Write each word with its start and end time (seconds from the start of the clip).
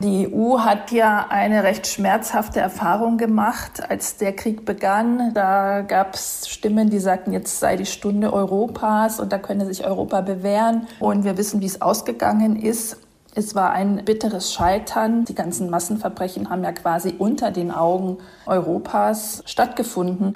Die 0.00 0.32
EU 0.32 0.60
hat 0.60 0.92
ja 0.92 1.26
eine 1.28 1.64
recht 1.64 1.88
schmerzhafte 1.88 2.60
Erfahrung 2.60 3.18
gemacht, 3.18 3.90
als 3.90 4.16
der 4.16 4.32
Krieg 4.32 4.64
begann. 4.64 5.34
Da 5.34 5.80
gab 5.80 6.14
es 6.14 6.48
Stimmen, 6.48 6.88
die 6.88 7.00
sagten, 7.00 7.32
jetzt 7.32 7.58
sei 7.58 7.74
die 7.74 7.84
Stunde 7.84 8.32
Europas 8.32 9.18
und 9.18 9.32
da 9.32 9.38
könne 9.38 9.66
sich 9.66 9.84
Europa 9.84 10.20
bewähren. 10.20 10.86
Und 11.00 11.24
wir 11.24 11.36
wissen, 11.36 11.60
wie 11.60 11.66
es 11.66 11.82
ausgegangen 11.82 12.54
ist. 12.54 12.98
Es 13.34 13.56
war 13.56 13.72
ein 13.72 14.04
bitteres 14.04 14.52
Scheitern. 14.52 15.24
Die 15.24 15.34
ganzen 15.34 15.68
Massenverbrechen 15.68 16.48
haben 16.48 16.62
ja 16.62 16.70
quasi 16.70 17.16
unter 17.18 17.50
den 17.50 17.72
Augen 17.72 18.18
Europas 18.46 19.42
stattgefunden. 19.46 20.34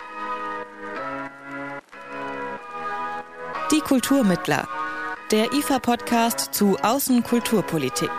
Die 3.71 3.79
Kulturmittler. 3.79 4.67
Der 5.31 5.53
IFA-Podcast 5.53 6.53
zu 6.53 6.77
Außenkulturpolitik. 6.83 8.11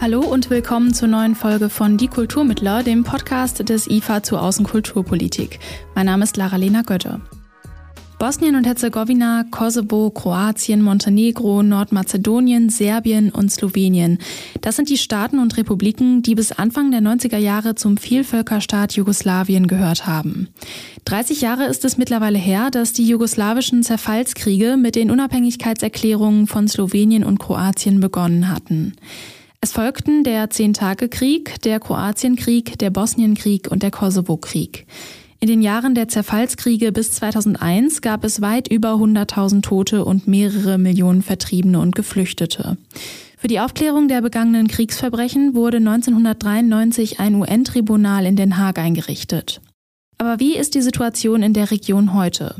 Hallo 0.00 0.20
und 0.20 0.48
willkommen 0.48 0.94
zur 0.94 1.08
neuen 1.08 1.34
Folge 1.34 1.68
von 1.68 1.98
Die 1.98 2.08
Kulturmittler, 2.08 2.82
dem 2.82 3.04
Podcast 3.04 3.68
des 3.68 3.86
IFA 3.86 4.22
zur 4.22 4.40
Außenkulturpolitik. 4.40 5.58
Mein 5.94 6.06
Name 6.06 6.24
ist 6.24 6.38
Lara-Lena 6.38 6.80
Götte. 6.80 7.20
Bosnien 8.18 8.56
und 8.56 8.66
Herzegowina, 8.66 9.44
Kosovo, 9.50 10.08
Kroatien, 10.08 10.80
Montenegro, 10.80 11.62
Nordmazedonien, 11.62 12.70
Serbien 12.70 13.30
und 13.30 13.52
Slowenien. 13.52 14.16
Das 14.62 14.76
sind 14.76 14.88
die 14.88 14.96
Staaten 14.96 15.38
und 15.38 15.58
Republiken, 15.58 16.22
die 16.22 16.34
bis 16.34 16.52
Anfang 16.52 16.90
der 16.90 17.02
90er 17.02 17.36
Jahre 17.36 17.74
zum 17.74 17.98
Vielvölkerstaat 17.98 18.94
Jugoslawien 18.94 19.66
gehört 19.66 20.06
haben. 20.06 20.48
30 21.04 21.42
Jahre 21.42 21.66
ist 21.66 21.84
es 21.84 21.98
mittlerweile 21.98 22.38
her, 22.38 22.70
dass 22.70 22.94
die 22.94 23.06
jugoslawischen 23.06 23.82
Zerfallskriege 23.82 24.78
mit 24.78 24.94
den 24.94 25.10
Unabhängigkeitserklärungen 25.10 26.46
von 26.46 26.68
Slowenien 26.68 27.22
und 27.22 27.38
Kroatien 27.38 28.00
begonnen 28.00 28.48
hatten. 28.48 28.94
Es 29.62 29.72
folgten 29.72 30.24
der 30.24 30.48
Zehntagekrieg, 30.48 31.60
der 31.60 31.80
Kroatienkrieg, 31.80 32.78
der 32.78 32.88
Bosnienkrieg 32.88 33.70
und 33.70 33.82
der 33.82 33.90
Kosovo-Krieg. 33.90 34.86
In 35.38 35.48
den 35.48 35.60
Jahren 35.60 35.94
der 35.94 36.08
Zerfallskriege 36.08 36.92
bis 36.92 37.12
2001 37.12 38.00
gab 38.00 38.24
es 38.24 38.40
weit 38.40 38.68
über 38.68 38.94
100.000 38.94 39.60
Tote 39.60 40.06
und 40.06 40.26
mehrere 40.26 40.78
Millionen 40.78 41.20
Vertriebene 41.20 41.78
und 41.78 41.94
Geflüchtete. 41.94 42.78
Für 43.36 43.48
die 43.48 43.60
Aufklärung 43.60 44.08
der 44.08 44.22
begangenen 44.22 44.66
Kriegsverbrechen 44.66 45.54
wurde 45.54 45.76
1993 45.76 47.20
ein 47.20 47.34
UN-Tribunal 47.34 48.24
in 48.24 48.36
Den 48.36 48.56
Haag 48.56 48.78
eingerichtet. 48.78 49.60
Aber 50.16 50.40
wie 50.40 50.56
ist 50.56 50.74
die 50.74 50.82
Situation 50.82 51.42
in 51.42 51.52
der 51.52 51.70
Region 51.70 52.14
heute? 52.14 52.54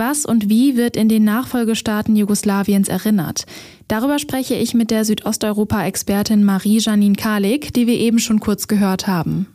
Was 0.00 0.24
und 0.24 0.48
wie 0.48 0.78
wird 0.78 0.96
in 0.96 1.10
den 1.10 1.24
Nachfolgestaaten 1.24 2.16
Jugoslawiens 2.16 2.88
erinnert? 2.88 3.44
Darüber 3.86 4.18
spreche 4.18 4.54
ich 4.54 4.72
mit 4.72 4.90
der 4.90 5.04
Südosteuropa-Expertin 5.04 6.42
Marie-Janine 6.42 7.16
Kalik, 7.16 7.74
die 7.74 7.86
wir 7.86 7.98
eben 7.98 8.18
schon 8.18 8.40
kurz 8.40 8.66
gehört 8.66 9.06
haben. 9.06 9.46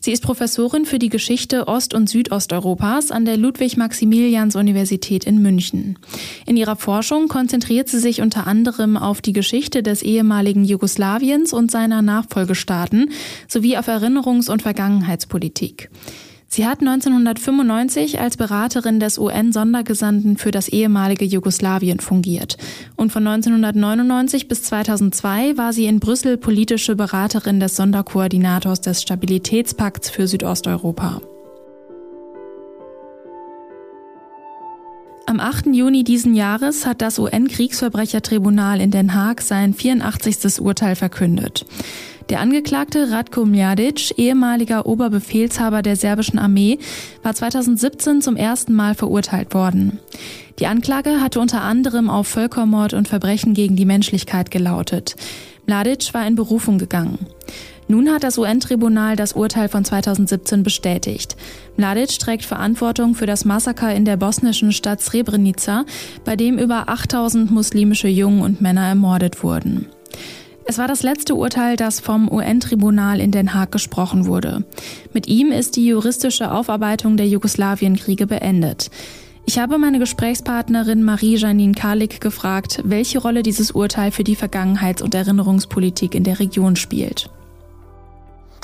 Sie 0.00 0.10
ist 0.10 0.24
Professorin 0.24 0.84
für 0.84 0.98
die 0.98 1.10
Geschichte 1.10 1.68
Ost- 1.68 1.94
und 1.94 2.08
Südosteuropas 2.08 3.12
an 3.12 3.24
der 3.24 3.36
Ludwig-Maximilians-Universität 3.36 5.22
in 5.22 5.40
München. 5.40 5.96
In 6.44 6.56
ihrer 6.56 6.74
Forschung 6.74 7.28
konzentriert 7.28 7.88
sie 7.88 8.00
sich 8.00 8.20
unter 8.20 8.48
anderem 8.48 8.96
auf 8.96 9.22
die 9.22 9.32
Geschichte 9.32 9.84
des 9.84 10.02
ehemaligen 10.02 10.64
Jugoslawiens 10.64 11.52
und 11.52 11.70
seiner 11.70 12.02
Nachfolgestaaten 12.02 13.12
sowie 13.46 13.76
auf 13.76 13.86
Erinnerungs- 13.86 14.50
und 14.50 14.62
Vergangenheitspolitik. 14.62 15.88
Sie 16.54 16.68
hat 16.68 16.82
1995 16.82 18.20
als 18.20 18.36
Beraterin 18.36 19.00
des 19.00 19.18
UN-Sondergesandten 19.18 20.36
für 20.36 20.52
das 20.52 20.68
ehemalige 20.68 21.24
Jugoslawien 21.24 21.98
fungiert. 21.98 22.58
Und 22.94 23.10
von 23.10 23.26
1999 23.26 24.46
bis 24.46 24.62
2002 24.62 25.56
war 25.56 25.72
sie 25.72 25.86
in 25.86 25.98
Brüssel 25.98 26.36
politische 26.36 26.94
Beraterin 26.94 27.58
des 27.58 27.74
Sonderkoordinators 27.74 28.80
des 28.80 29.02
Stabilitätspakts 29.02 30.10
für 30.10 30.28
Südosteuropa. 30.28 31.20
Am 35.26 35.40
8. 35.40 35.66
Juni 35.72 36.04
diesen 36.04 36.36
Jahres 36.36 36.86
hat 36.86 37.02
das 37.02 37.18
UN-Kriegsverbrechertribunal 37.18 38.80
in 38.80 38.92
Den 38.92 39.12
Haag 39.12 39.40
sein 39.40 39.74
84. 39.74 40.60
Urteil 40.60 40.94
verkündet. 40.94 41.66
Der 42.30 42.40
Angeklagte 42.40 43.10
Ratko 43.10 43.44
Mladic, 43.44 44.14
ehemaliger 44.16 44.86
Oberbefehlshaber 44.86 45.82
der 45.82 45.96
serbischen 45.96 46.38
Armee, 46.38 46.78
war 47.22 47.34
2017 47.34 48.22
zum 48.22 48.36
ersten 48.36 48.72
Mal 48.72 48.94
verurteilt 48.94 49.52
worden. 49.52 49.98
Die 50.58 50.66
Anklage 50.66 51.20
hatte 51.20 51.38
unter 51.38 51.60
anderem 51.60 52.08
auf 52.08 52.26
Völkermord 52.26 52.94
und 52.94 53.08
Verbrechen 53.08 53.52
gegen 53.52 53.76
die 53.76 53.84
Menschlichkeit 53.84 54.50
gelautet. 54.50 55.16
Mladic 55.66 56.14
war 56.14 56.26
in 56.26 56.34
Berufung 56.34 56.78
gegangen. 56.78 57.18
Nun 57.88 58.10
hat 58.10 58.24
das 58.24 58.38
UN-Tribunal 58.38 59.16
das 59.16 59.34
Urteil 59.34 59.68
von 59.68 59.84
2017 59.84 60.62
bestätigt. 60.62 61.36
Mladic 61.76 62.18
trägt 62.18 62.46
Verantwortung 62.46 63.14
für 63.14 63.26
das 63.26 63.44
Massaker 63.44 63.94
in 63.94 64.06
der 64.06 64.16
bosnischen 64.16 64.72
Stadt 64.72 65.02
Srebrenica, 65.02 65.84
bei 66.24 66.36
dem 66.36 66.58
über 66.58 66.88
8000 66.88 67.50
muslimische 67.50 68.08
Jungen 68.08 68.40
und 68.40 68.62
Männer 68.62 68.86
ermordet 68.86 69.42
wurden. 69.42 69.88
Es 70.66 70.78
war 70.78 70.88
das 70.88 71.02
letzte 71.02 71.34
Urteil, 71.34 71.76
das 71.76 72.00
vom 72.00 72.30
UN-Tribunal 72.30 73.20
in 73.20 73.30
Den 73.30 73.52
Haag 73.52 73.70
gesprochen 73.70 74.26
wurde. 74.26 74.64
Mit 75.12 75.28
ihm 75.28 75.52
ist 75.52 75.76
die 75.76 75.86
juristische 75.86 76.50
Aufarbeitung 76.50 77.18
der 77.18 77.28
Jugoslawienkriege 77.28 78.26
beendet. 78.26 78.90
Ich 79.44 79.58
habe 79.58 79.76
meine 79.76 79.98
Gesprächspartnerin 79.98 81.02
Marie-Janine 81.02 81.74
Kalik 81.74 82.22
gefragt, 82.22 82.80
welche 82.82 83.18
Rolle 83.18 83.42
dieses 83.42 83.72
Urteil 83.72 84.10
für 84.10 84.24
die 84.24 84.36
Vergangenheits- 84.36 85.02
und 85.02 85.14
Erinnerungspolitik 85.14 86.14
in 86.14 86.24
der 86.24 86.40
Region 86.40 86.76
spielt. 86.76 87.28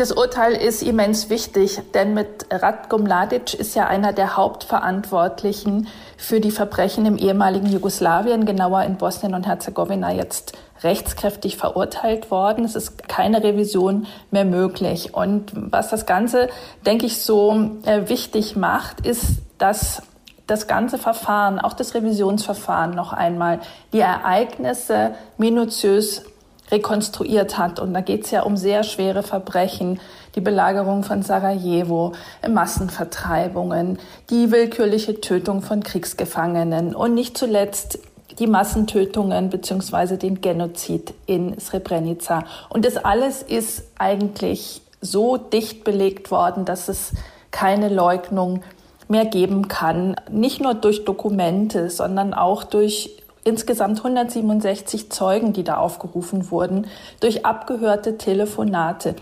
Das 0.00 0.12
Urteil 0.12 0.54
ist 0.54 0.82
immens 0.82 1.28
wichtig, 1.28 1.78
denn 1.92 2.14
mit 2.14 2.46
Ratko 2.50 2.96
Mladic 2.96 3.52
ist 3.52 3.74
ja 3.74 3.86
einer 3.86 4.14
der 4.14 4.34
Hauptverantwortlichen 4.34 5.88
für 6.16 6.40
die 6.40 6.52
Verbrechen 6.52 7.04
im 7.04 7.18
ehemaligen 7.18 7.66
Jugoslawien, 7.66 8.46
genauer 8.46 8.84
in 8.84 8.96
Bosnien 8.96 9.34
und 9.34 9.46
Herzegowina 9.46 10.10
jetzt 10.10 10.54
rechtskräftig 10.82 11.58
verurteilt 11.58 12.30
worden. 12.30 12.64
Es 12.64 12.76
ist 12.76 13.08
keine 13.08 13.42
Revision 13.42 14.06
mehr 14.30 14.46
möglich. 14.46 15.12
Und 15.12 15.52
was 15.54 15.90
das 15.90 16.06
Ganze, 16.06 16.48
denke 16.86 17.04
ich, 17.04 17.20
so 17.20 17.68
äh, 17.84 18.08
wichtig 18.08 18.56
macht, 18.56 19.04
ist, 19.04 19.42
dass 19.58 20.00
das 20.46 20.66
ganze 20.66 20.96
Verfahren, 20.96 21.58
auch 21.58 21.74
das 21.74 21.92
Revisionsverfahren 21.92 22.94
noch 22.94 23.12
einmal 23.12 23.60
die 23.92 24.00
Ereignisse 24.00 25.10
minutiös 25.36 26.22
rekonstruiert 26.70 27.58
hat. 27.58 27.80
Und 27.80 27.94
da 27.94 28.00
geht 28.00 28.24
es 28.24 28.30
ja 28.30 28.42
um 28.42 28.56
sehr 28.56 28.82
schwere 28.84 29.22
Verbrechen, 29.22 30.00
die 30.34 30.40
Belagerung 30.40 31.02
von 31.02 31.22
Sarajevo, 31.22 32.12
Massenvertreibungen, 32.48 33.98
die 34.30 34.50
willkürliche 34.50 35.20
Tötung 35.20 35.62
von 35.62 35.82
Kriegsgefangenen 35.82 36.94
und 36.94 37.14
nicht 37.14 37.36
zuletzt 37.36 37.98
die 38.38 38.46
Massentötungen 38.46 39.50
beziehungsweise 39.50 40.16
den 40.16 40.40
Genozid 40.40 41.14
in 41.26 41.58
Srebrenica. 41.58 42.44
Und 42.68 42.84
das 42.84 42.96
alles 42.96 43.42
ist 43.42 43.84
eigentlich 43.98 44.82
so 45.00 45.36
dicht 45.36 45.84
belegt 45.84 46.30
worden, 46.30 46.64
dass 46.64 46.88
es 46.88 47.12
keine 47.50 47.88
Leugnung 47.88 48.62
mehr 49.08 49.26
geben 49.26 49.68
kann. 49.68 50.16
Nicht 50.30 50.60
nur 50.60 50.74
durch 50.74 51.04
Dokumente, 51.04 51.90
sondern 51.90 52.32
auch 52.32 52.64
durch 52.64 53.19
insgesamt 53.44 53.98
167 53.98 55.10
Zeugen, 55.10 55.52
die 55.52 55.64
da 55.64 55.76
aufgerufen 55.78 56.50
wurden, 56.50 56.86
durch 57.20 57.44
abgehörte 57.44 58.18
Telefonate. 58.18 59.14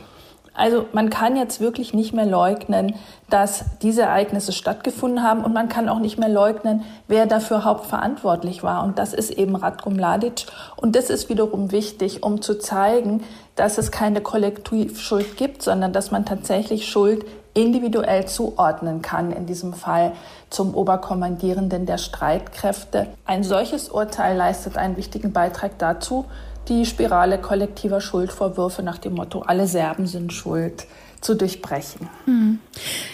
Also 0.58 0.86
man 0.92 1.08
kann 1.08 1.36
jetzt 1.36 1.60
wirklich 1.60 1.94
nicht 1.94 2.12
mehr 2.12 2.26
leugnen, 2.26 2.96
dass 3.30 3.64
diese 3.80 4.02
Ereignisse 4.02 4.50
stattgefunden 4.50 5.22
haben 5.22 5.44
und 5.44 5.54
man 5.54 5.68
kann 5.68 5.88
auch 5.88 6.00
nicht 6.00 6.18
mehr 6.18 6.28
leugnen, 6.28 6.82
wer 7.06 7.26
dafür 7.26 7.64
hauptverantwortlich 7.64 8.64
war. 8.64 8.82
Und 8.82 8.98
das 8.98 9.14
ist 9.14 9.30
eben 9.30 9.54
Ratko 9.54 9.90
Mladic. 9.90 10.46
Und 10.74 10.96
das 10.96 11.10
ist 11.10 11.28
wiederum 11.28 11.70
wichtig, 11.70 12.24
um 12.24 12.42
zu 12.42 12.58
zeigen, 12.58 13.22
dass 13.54 13.78
es 13.78 13.92
keine 13.92 14.20
Kollektivschuld 14.20 15.36
gibt, 15.36 15.62
sondern 15.62 15.92
dass 15.92 16.10
man 16.10 16.24
tatsächlich 16.24 16.88
Schuld 16.88 17.24
individuell 17.58 18.26
zuordnen 18.26 19.02
kann, 19.02 19.32
in 19.32 19.46
diesem 19.46 19.72
Fall 19.72 20.12
zum 20.48 20.74
Oberkommandierenden 20.74 21.86
der 21.86 21.98
Streitkräfte. 21.98 23.08
Ein 23.26 23.42
solches 23.42 23.88
Urteil 23.88 24.36
leistet 24.36 24.76
einen 24.76 24.96
wichtigen 24.96 25.32
Beitrag 25.32 25.78
dazu, 25.78 26.26
die 26.68 26.86
Spirale 26.86 27.38
kollektiver 27.38 28.00
Schuldvorwürfe 28.00 28.82
nach 28.82 28.98
dem 28.98 29.14
Motto, 29.14 29.40
alle 29.40 29.66
Serben 29.66 30.06
sind 30.06 30.32
schuld, 30.32 30.86
zu 31.20 31.34
durchbrechen. 31.34 32.08
Hm. 32.26 32.60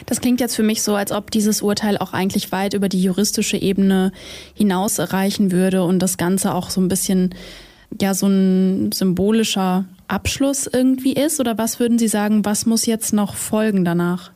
Das 0.05 0.21
klingt 0.21 0.41
jetzt 0.41 0.57
für 0.57 0.63
mich 0.63 0.83
so, 0.83 0.95
als 0.95 1.11
ob 1.11 1.31
dieses 1.31 1.63
Urteil 1.63 1.97
auch 1.97 2.13
eigentlich 2.13 2.53
weit 2.53 2.75
über 2.75 2.91
die 2.91 3.03
juristische 3.03 3.57
Ebene 3.57 4.13
hinaus 4.53 4.99
erreichen 4.99 5.53
würde 5.53 5.85
und 5.85 6.01
das 6.01 6.19
Ganze 6.19 6.53
auch 6.55 6.69
so 6.69 6.83
ein 6.83 6.89
bisschen 6.89 7.35
ja 8.01 8.13
so 8.13 8.27
ein 8.27 8.93
symbolischer 8.93 9.85
Abschluss 10.09 10.67
irgendwie 10.67 11.13
ist? 11.13 11.41
Oder 11.41 11.59
was 11.59 11.81
würden 11.81 11.99
Sie 11.99 12.09
sagen, 12.09 12.45
was 12.45 12.67
muss 12.67 12.87
jetzt 12.87 13.13
noch 13.13 13.35
folgen 13.35 13.85
danach? 13.85 14.34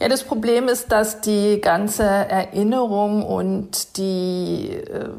Ja, 0.00 0.08
das 0.08 0.24
Problem 0.24 0.66
ist, 0.68 0.92
dass 0.92 1.20
die 1.20 1.60
ganze 1.60 2.04
Erinnerung 2.04 3.22
und 3.22 3.98
die 3.98 4.70
äh, 4.70 5.10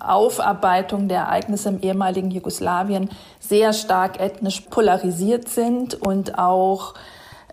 Aufarbeitung 0.00 1.08
der 1.08 1.22
Ereignisse 1.22 1.70
im 1.70 1.80
ehemaligen 1.80 2.30
Jugoslawien 2.30 3.10
sehr 3.40 3.72
stark 3.72 4.20
ethnisch 4.20 4.60
polarisiert 4.70 5.48
sind 5.48 5.94
und 5.94 6.38
auch 6.38 6.94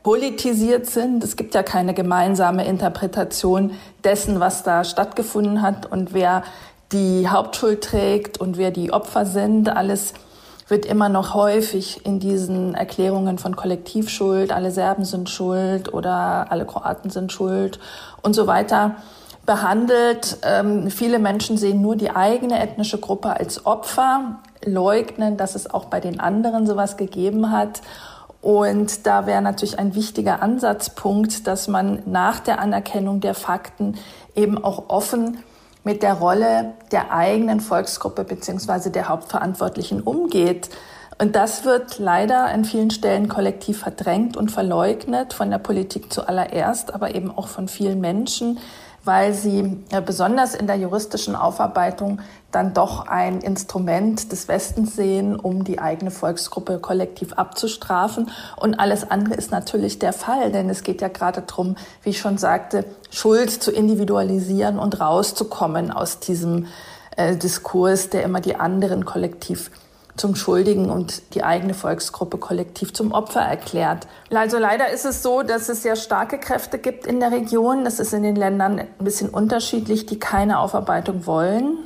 politisiert 0.04 0.86
sind. 0.86 1.24
Es 1.24 1.36
gibt 1.36 1.56
ja 1.56 1.63
keine 1.63 1.95
gemeinsame 1.95 2.66
Interpretation 2.66 3.72
dessen, 4.04 4.39
was 4.39 4.62
da 4.62 4.83
stattgefunden 4.83 5.63
hat 5.63 5.92
und 5.92 6.13
wer 6.13 6.44
die 6.92 7.27
Hauptschuld 7.27 7.83
trägt 7.83 8.38
und 8.38 8.57
wer 8.57 8.69
die 8.69 8.94
Opfer 8.94 9.25
sind. 9.25 9.69
Alles 9.69 10.13
wird 10.69 10.86
immer 10.86 11.10
noch 11.10 11.33
häufig 11.33 12.06
in 12.06 12.19
diesen 12.19 12.75
Erklärungen 12.75 13.38
von 13.39 13.56
Kollektivschuld, 13.56 14.51
alle 14.51 14.71
Serben 14.71 15.04
sind 15.04 15.30
schuld 15.30 15.94
oder 15.94 16.51
alle 16.51 16.66
Kroaten 16.66 17.10
sind 17.10 17.31
schuld 17.31 17.80
und 18.21 18.33
so 18.33 18.48
weiter 18.48 18.95
behandelt. 19.45 20.38
Ähm, 20.44 20.92
viele 20.92 21.18
Menschen 21.18 21.57
sehen 21.57 21.81
nur 21.81 21.95
die 21.95 22.12
eigene 22.12 22.60
ethnische 22.60 23.00
Gruppe 23.00 23.36
als 23.36 23.66
Opfer, 23.66 24.39
leugnen, 24.63 25.38
dass 25.38 25.56
es 25.56 25.69
auch 25.74 25.86
bei 25.86 26.00
den 26.00 26.19
anderen 26.19 26.68
sowas 26.68 26.98
gegeben 26.98 27.51
hat. 27.51 27.81
Und 28.42 29.07
da 29.07 29.25
wäre 29.25 29.42
natürlich 29.42 29.80
ein 29.80 29.95
wichtiger 29.95 30.42
Ansatzpunkt, 30.42 31.48
dass 31.48 31.68
man 31.68 32.04
nach 32.06 32.39
der 32.39 32.60
Anerkennung 32.60 33.22
der 33.22 33.33
Fakten 33.33 33.95
eben 34.36 34.63
auch 34.63 34.83
offen 34.89 35.39
mit 35.84 36.04
der 36.04 36.16
Rolle 36.16 36.74
der 36.92 37.14
eigenen 37.14 37.60
Volksgruppe 37.60 38.24
beziehungsweise 38.24 38.92
der 38.92 39.10
Hauptverantwortlichen 39.10 40.02
umgeht. 40.02 40.70
Und 41.22 41.36
das 41.36 41.66
wird 41.66 42.00
leider 42.00 42.46
an 42.46 42.64
vielen 42.64 42.92
Stellen 42.92 43.28
kollektiv 43.28 43.80
verdrängt 43.80 44.38
und 44.38 44.52
verleugnet, 44.52 45.34
von 45.34 45.50
der 45.50 45.58
Politik 45.58 46.14
zuallererst, 46.14 46.94
aber 46.94 47.14
eben 47.14 47.30
auch 47.31 47.48
von 47.48 47.68
vielen 47.68 48.00
Menschen, 48.00 48.60
weil 49.10 49.34
sie 49.34 49.76
äh, 49.90 50.04
besonders 50.04 50.54
in 50.54 50.68
der 50.68 50.76
juristischen 50.76 51.36
Aufarbeitung 51.36 52.20
dann 52.52 52.76
doch 52.76 53.08
ein 53.08 53.42
Instrument 53.42 54.32
des 54.32 54.48
Westens 54.48 54.96
sehen, 54.96 55.36
um 55.36 55.64
die 55.64 55.80
eigene 55.80 56.12
Volksgruppe 56.12 56.78
kollektiv 56.78 57.34
abzustrafen. 57.34 58.30
Und 58.56 58.80
alles 58.80 59.10
andere 59.10 59.34
ist 59.34 59.50
natürlich 59.50 59.98
der 59.98 60.14
Fall, 60.14 60.52
denn 60.52 60.70
es 60.70 60.84
geht 60.84 61.02
ja 61.02 61.08
gerade 61.08 61.42
darum, 61.42 61.76
wie 62.04 62.12
ich 62.12 62.20
schon 62.20 62.38
sagte, 62.38 62.86
Schuld 63.10 63.50
zu 63.50 63.72
individualisieren 63.72 64.78
und 64.78 65.02
rauszukommen 65.02 65.90
aus 65.90 66.20
diesem 66.20 66.68
äh, 67.18 67.36
Diskurs, 67.36 68.12
der 68.12 68.22
immer 68.22 68.42
die 68.42 68.58
anderen 68.58 69.06
kollektiv 69.06 69.72
zum 70.19 70.36
Schuldigen 70.36 70.89
und 70.89 71.33
die 71.33 71.44
eigene 71.44 71.74
Volksgruppe 71.74 72.38
kollektiv 72.38 72.94
zum 72.94 73.12
Opfer 73.12 73.42
erklärt. 73.42 74.07
Also 74.33 74.57
leider 74.57 74.89
ist 74.89 75.06
es 75.06 75.24
so, 75.24 75.42
dass 75.44 75.69
es 75.69 75.83
sehr 75.83 75.95
starke 75.95 76.38
Kräfte 76.39 76.77
gibt 76.77 77.07
in 77.07 77.19
der 77.19 77.31
Region. 77.31 77.86
Das 77.86 78.00
ist 78.00 78.13
in 78.13 78.24
den 78.24 78.36
Ländern 78.36 78.80
ein 78.80 78.88
bisschen 79.00 79.30
unterschiedlich, 79.30 80.06
die 80.06 80.19
keine 80.19 80.60
Aufarbeitung 80.60 81.25
wollen 81.25 81.77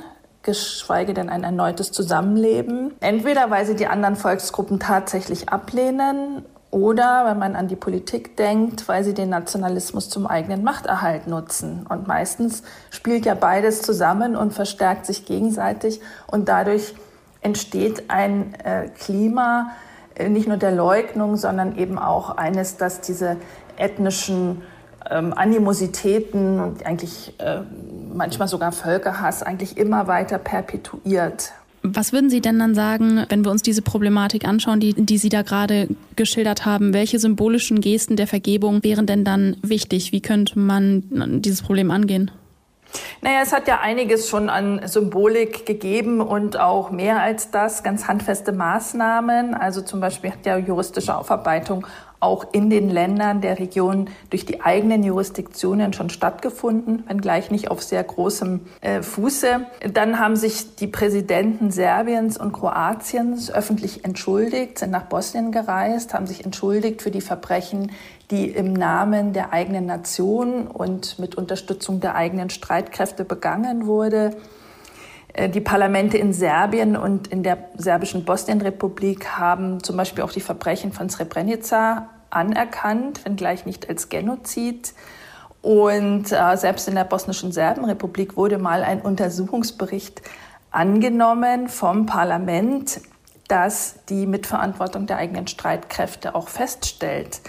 geschweige 0.44 1.14
denn 1.14 1.30
ein 1.30 1.42
erneutes 1.42 1.90
Zusammenleben. 1.90 2.92
Entweder 3.00 3.50
weil 3.50 3.64
sie 3.64 3.76
die 3.76 3.86
anderen 3.86 4.14
Volksgruppen 4.14 4.78
tatsächlich 4.78 5.48
ablehnen 5.48 6.44
oder, 6.74 7.24
wenn 7.26 7.38
man 7.38 7.54
an 7.54 7.68
die 7.68 7.76
Politik 7.76 8.36
denkt, 8.36 8.88
weil 8.88 9.04
sie 9.04 9.14
den 9.14 9.28
Nationalismus 9.28 10.10
zum 10.10 10.26
eigenen 10.26 10.64
Machterhalt 10.64 11.28
nutzen. 11.28 11.86
Und 11.88 12.08
meistens 12.08 12.64
spielt 12.90 13.26
ja 13.26 13.34
beides 13.34 13.82
zusammen 13.82 14.34
und 14.34 14.52
verstärkt 14.52 15.06
sich 15.06 15.24
gegenseitig 15.24 16.00
und 16.26 16.48
dadurch 16.48 16.94
entsteht 17.44 18.04
ein 18.08 18.54
äh, 18.64 18.88
Klima 18.88 19.70
äh, 20.14 20.28
nicht 20.28 20.48
nur 20.48 20.56
der 20.56 20.72
Leugnung, 20.72 21.36
sondern 21.36 21.76
eben 21.76 21.98
auch 21.98 22.36
eines, 22.36 22.76
dass 22.76 23.00
diese 23.00 23.36
ethnischen 23.76 24.62
ähm, 25.10 25.32
Animositäten 25.34 26.60
und 26.60 26.86
eigentlich 26.86 27.34
äh, 27.38 27.60
manchmal 28.12 28.48
sogar 28.48 28.72
Völkerhass 28.72 29.42
eigentlich 29.42 29.76
immer 29.76 30.06
weiter 30.06 30.38
perpetuiert. 30.38 31.52
Was 31.86 32.14
würden 32.14 32.30
Sie 32.30 32.40
denn 32.40 32.58
dann 32.58 32.74
sagen, 32.74 33.26
wenn 33.28 33.44
wir 33.44 33.50
uns 33.50 33.60
diese 33.60 33.82
Problematik 33.82 34.48
anschauen, 34.48 34.80
die, 34.80 34.94
die 34.94 35.18
Sie 35.18 35.28
da 35.28 35.42
gerade 35.42 35.88
geschildert 36.16 36.64
haben? 36.64 36.94
Welche 36.94 37.18
symbolischen 37.18 37.82
Gesten 37.82 38.16
der 38.16 38.26
Vergebung 38.26 38.82
wären 38.82 39.04
denn 39.04 39.22
dann 39.22 39.58
wichtig? 39.60 40.10
Wie 40.10 40.22
könnte 40.22 40.58
man 40.58 41.42
dieses 41.42 41.60
Problem 41.60 41.90
angehen? 41.90 42.30
Naja, 43.20 43.40
es 43.42 43.52
hat 43.52 43.68
ja 43.68 43.80
einiges 43.80 44.28
schon 44.28 44.48
an 44.50 44.86
Symbolik 44.86 45.66
gegeben 45.66 46.20
und 46.20 46.58
auch 46.58 46.90
mehr 46.90 47.22
als 47.22 47.50
das, 47.50 47.82
ganz 47.82 48.06
handfeste 48.06 48.52
Maßnahmen. 48.52 49.54
Also 49.54 49.82
zum 49.82 50.00
Beispiel 50.00 50.32
hat 50.32 50.44
ja 50.46 50.56
juristische 50.56 51.16
Aufarbeitung 51.16 51.86
auch 52.24 52.46
in 52.52 52.70
den 52.70 52.88
Ländern 52.88 53.42
der 53.42 53.58
Region 53.58 54.08
durch 54.30 54.46
die 54.46 54.62
eigenen 54.62 55.02
Jurisdiktionen 55.02 55.92
schon 55.92 56.08
stattgefunden, 56.08 57.04
wenngleich 57.06 57.50
nicht 57.50 57.70
auf 57.70 57.82
sehr 57.82 58.02
großem 58.02 58.60
äh, 58.80 59.02
Fuße. 59.02 59.66
Dann 59.92 60.18
haben 60.18 60.34
sich 60.34 60.74
die 60.76 60.86
Präsidenten 60.86 61.70
Serbiens 61.70 62.38
und 62.38 62.52
Kroatiens 62.52 63.50
öffentlich 63.50 64.04
entschuldigt, 64.06 64.78
sind 64.78 64.90
nach 64.90 65.04
Bosnien 65.04 65.52
gereist, 65.52 66.14
haben 66.14 66.26
sich 66.26 66.44
entschuldigt 66.44 67.02
für 67.02 67.10
die 67.10 67.20
Verbrechen, 67.20 67.92
die 68.30 68.50
im 68.50 68.72
Namen 68.72 69.32
der 69.32 69.52
eigenen 69.52 69.86
Nation 69.86 70.66
und 70.66 71.18
mit 71.18 71.34
Unterstützung 71.34 72.00
der 72.00 72.14
eigenen 72.14 72.50
Streitkräfte 72.50 73.24
begangen 73.24 73.86
wurde. 73.86 74.36
Äh, 75.34 75.48
die 75.50 75.60
Parlamente 75.60 76.16
in 76.16 76.32
Serbien 76.32 76.96
und 76.96 77.28
in 77.28 77.42
der 77.42 77.58
serbischen 77.76 78.24
Bosnienrepublik 78.24 79.28
haben 79.38 79.82
zum 79.82 79.96
Beispiel 79.96 80.24
auch 80.24 80.32
die 80.32 80.40
Verbrechen 80.40 80.92
von 80.92 81.10
Srebrenica 81.10 82.08
anerkannt, 82.30 83.24
wenngleich 83.24 83.66
nicht 83.66 83.88
als 83.88 84.08
Genozid. 84.08 84.94
Und 85.62 86.30
äh, 86.32 86.56
selbst 86.56 86.88
in 86.88 86.94
der 86.94 87.04
bosnischen 87.04 87.52
Serbenrepublik 87.52 88.36
wurde 88.36 88.58
mal 88.58 88.82
ein 88.82 89.00
Untersuchungsbericht 89.00 90.22
angenommen 90.70 91.68
vom 91.68 92.06
Parlament, 92.06 93.00
das 93.48 93.96
die 94.08 94.26
Mitverantwortung 94.26 95.06
der 95.06 95.18
eigenen 95.18 95.46
Streitkräfte 95.46 96.34
auch 96.34 96.48
feststellt. 96.48 97.40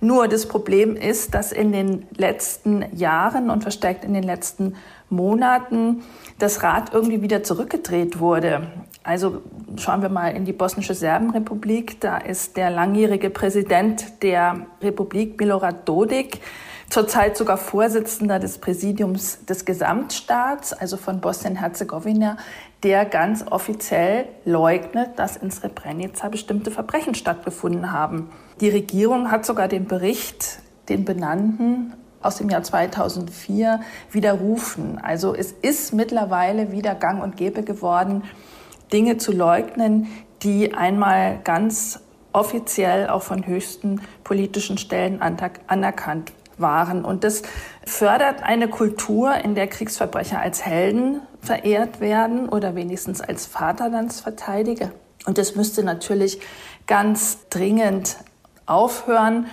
Nur 0.00 0.28
das 0.28 0.46
Problem 0.46 0.94
ist, 0.94 1.34
dass 1.34 1.50
in 1.50 1.72
den 1.72 2.06
letzten 2.16 2.84
Jahren 2.96 3.50
und 3.50 3.62
verstärkt 3.62 4.04
in 4.04 4.14
den 4.14 4.22
letzten 4.22 4.76
Monaten 5.10 6.02
das 6.38 6.62
Rad 6.62 6.92
irgendwie 6.92 7.20
wieder 7.22 7.42
zurückgedreht 7.42 8.20
wurde. 8.20 8.68
Also 9.02 9.42
schauen 9.76 10.02
wir 10.02 10.08
mal 10.08 10.28
in 10.28 10.44
die 10.44 10.52
bosnische 10.52 10.94
Serbenrepublik. 10.94 12.00
Da 12.00 12.18
ist 12.18 12.56
der 12.56 12.70
langjährige 12.70 13.30
Präsident 13.30 14.22
der 14.22 14.66
Republik, 14.82 15.40
Milorad 15.40 15.88
Dodik, 15.88 16.40
zurzeit 16.90 17.36
sogar 17.36 17.56
Vorsitzender 17.56 18.38
des 18.38 18.58
Präsidiums 18.58 19.44
des 19.46 19.64
Gesamtstaats, 19.64 20.72
also 20.72 20.96
von 20.96 21.20
Bosnien-Herzegowina, 21.20 22.36
der 22.82 23.04
ganz 23.04 23.44
offiziell 23.50 24.26
leugnet, 24.44 25.18
dass 25.18 25.36
in 25.36 25.50
Srebrenica 25.50 26.28
bestimmte 26.28 26.70
Verbrechen 26.70 27.14
stattgefunden 27.14 27.92
haben. 27.92 28.30
Die 28.60 28.68
Regierung 28.68 29.30
hat 29.30 29.44
sogar 29.44 29.68
den 29.68 29.86
Bericht, 29.86 30.60
den 30.88 31.04
benannten, 31.04 31.92
aus 32.22 32.36
dem 32.36 32.48
Jahr 32.48 32.62
2004 32.62 33.80
widerrufen. 34.10 34.98
Also 35.02 35.34
es 35.34 35.52
ist 35.52 35.92
mittlerweile 35.92 36.72
wieder 36.72 36.94
gang 36.94 37.22
und 37.22 37.36
gäbe 37.36 37.62
geworden, 37.62 38.24
Dinge 38.92 39.18
zu 39.18 39.32
leugnen, 39.32 40.08
die 40.42 40.74
einmal 40.74 41.40
ganz 41.44 42.00
offiziell 42.32 43.08
auch 43.08 43.22
von 43.22 43.46
höchsten 43.46 44.00
politischen 44.24 44.78
Stellen 44.78 45.20
anerkannt 45.20 46.32
waren. 46.60 47.04
Und 47.04 47.24
das 47.24 47.42
fördert 47.84 48.42
eine 48.42 48.68
Kultur, 48.68 49.34
in 49.36 49.54
der 49.54 49.66
Kriegsverbrecher 49.66 50.40
als 50.40 50.64
Helden 50.64 51.20
verehrt 51.40 52.00
werden 52.00 52.48
oder 52.48 52.74
wenigstens 52.74 53.20
als 53.20 53.46
Vaterlandsverteidiger. 53.46 54.90
Und 55.26 55.38
das 55.38 55.56
müsste 55.56 55.82
natürlich 55.82 56.40
ganz 56.86 57.48
dringend 57.50 58.16
aufhören, 58.66 59.46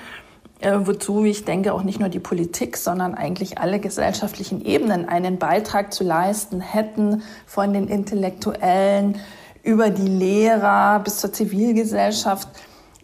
äh, 0.61 0.71
wozu 0.83 1.25
ich 1.25 1.45
denke 1.45 1.73
auch 1.73 1.83
nicht 1.83 1.99
nur 1.99 2.09
die 2.09 2.19
Politik, 2.19 2.77
sondern 2.77 3.15
eigentlich 3.15 3.57
alle 3.57 3.79
gesellschaftlichen 3.79 4.63
Ebenen 4.63 5.07
einen 5.09 5.37
Beitrag 5.37 5.93
zu 5.93 6.03
leisten 6.03 6.61
hätten, 6.61 7.23
von 7.45 7.73
den 7.73 7.87
Intellektuellen 7.87 9.19
über 9.63 9.89
die 9.89 10.07
Lehrer 10.07 10.99
bis 10.99 11.17
zur 11.17 11.33
Zivilgesellschaft. 11.33 12.47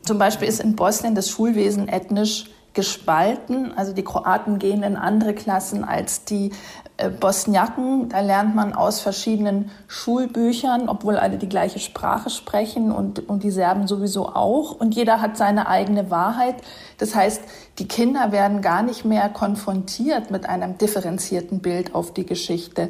Zum 0.03 0.17
Beispiel 0.17 0.47
ist 0.47 0.61
in 0.61 0.75
Bosnien 0.75 1.15
das 1.15 1.29
Schulwesen 1.29 1.87
ethnisch 1.87 2.50
gespalten. 2.73 3.73
Also 3.75 3.93
die 3.93 4.03
Kroaten 4.03 4.59
gehen 4.59 4.83
in 4.83 4.95
andere 4.95 5.33
Klassen 5.33 5.83
als 5.83 6.25
die 6.25 6.51
äh, 6.97 7.09
Bosniaken. 7.09 8.09
Da 8.09 8.21
lernt 8.21 8.55
man 8.55 8.73
aus 8.73 9.01
verschiedenen 9.01 9.71
Schulbüchern, 9.87 10.87
obwohl 10.87 11.17
alle 11.17 11.37
die 11.37 11.49
gleiche 11.49 11.79
Sprache 11.79 12.29
sprechen 12.29 12.91
und, 12.91 13.27
und 13.27 13.43
die 13.43 13.51
Serben 13.51 13.87
sowieso 13.87 14.29
auch. 14.29 14.71
Und 14.71 14.95
jeder 14.95 15.21
hat 15.21 15.37
seine 15.37 15.67
eigene 15.67 16.09
Wahrheit. 16.11 16.55
Das 16.97 17.15
heißt, 17.15 17.41
die 17.79 17.87
Kinder 17.87 18.31
werden 18.31 18.61
gar 18.61 18.83
nicht 18.83 19.05
mehr 19.05 19.29
konfrontiert 19.29 20.31
mit 20.31 20.47
einem 20.47 20.77
differenzierten 20.77 21.59
Bild 21.59 21.95
auf 21.95 22.13
die 22.13 22.25
Geschichte. 22.25 22.89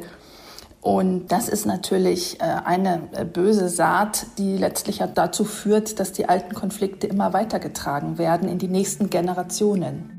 Und 0.82 1.30
das 1.30 1.48
ist 1.48 1.64
natürlich 1.64 2.40
äh, 2.40 2.42
eine 2.42 3.08
äh, 3.12 3.24
böse 3.24 3.68
Saat, 3.68 4.26
die 4.36 4.56
letztlich 4.56 5.00
dazu 5.14 5.44
führt, 5.44 6.00
dass 6.00 6.10
die 6.10 6.28
alten 6.28 6.54
Konflikte 6.54 7.06
immer 7.06 7.32
weitergetragen 7.32 8.18
werden 8.18 8.48
in 8.48 8.58
die 8.58 8.66
nächsten 8.66 9.08
Generationen. 9.08 10.18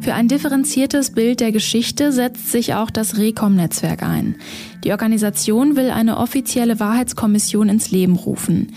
Für 0.00 0.14
ein 0.14 0.26
differenziertes 0.26 1.12
Bild 1.12 1.38
der 1.38 1.52
Geschichte 1.52 2.10
setzt 2.10 2.50
sich 2.50 2.74
auch 2.74 2.90
das 2.90 3.16
Recom-Netzwerk 3.16 4.02
ein. 4.02 4.36
Die 4.82 4.90
Organisation 4.90 5.76
will 5.76 5.90
eine 5.90 6.18
offizielle 6.18 6.80
Wahrheitskommission 6.80 7.68
ins 7.68 7.92
Leben 7.92 8.16
rufen. 8.16 8.74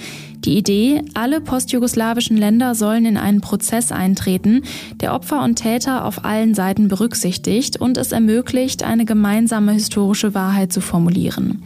Die 0.48 0.58
Idee, 0.58 1.02
alle 1.14 1.42
postjugoslawischen 1.42 2.38
Länder 2.38 2.74
sollen 2.74 3.06
in 3.06 3.18
einen 3.18 3.42
Prozess 3.42 3.92
eintreten, 3.92 4.62
der 5.02 5.14
Opfer 5.14 5.44
und 5.44 5.56
Täter 5.56 6.06
auf 6.06 6.24
allen 6.24 6.54
Seiten 6.54 6.88
berücksichtigt 6.88 7.76
und 7.76 7.98
es 7.98 8.14
ermöglicht, 8.14 8.82
eine 8.82 9.04
gemeinsame 9.04 9.74
historische 9.74 10.34
Wahrheit 10.34 10.72
zu 10.72 10.80
formulieren. 10.80 11.64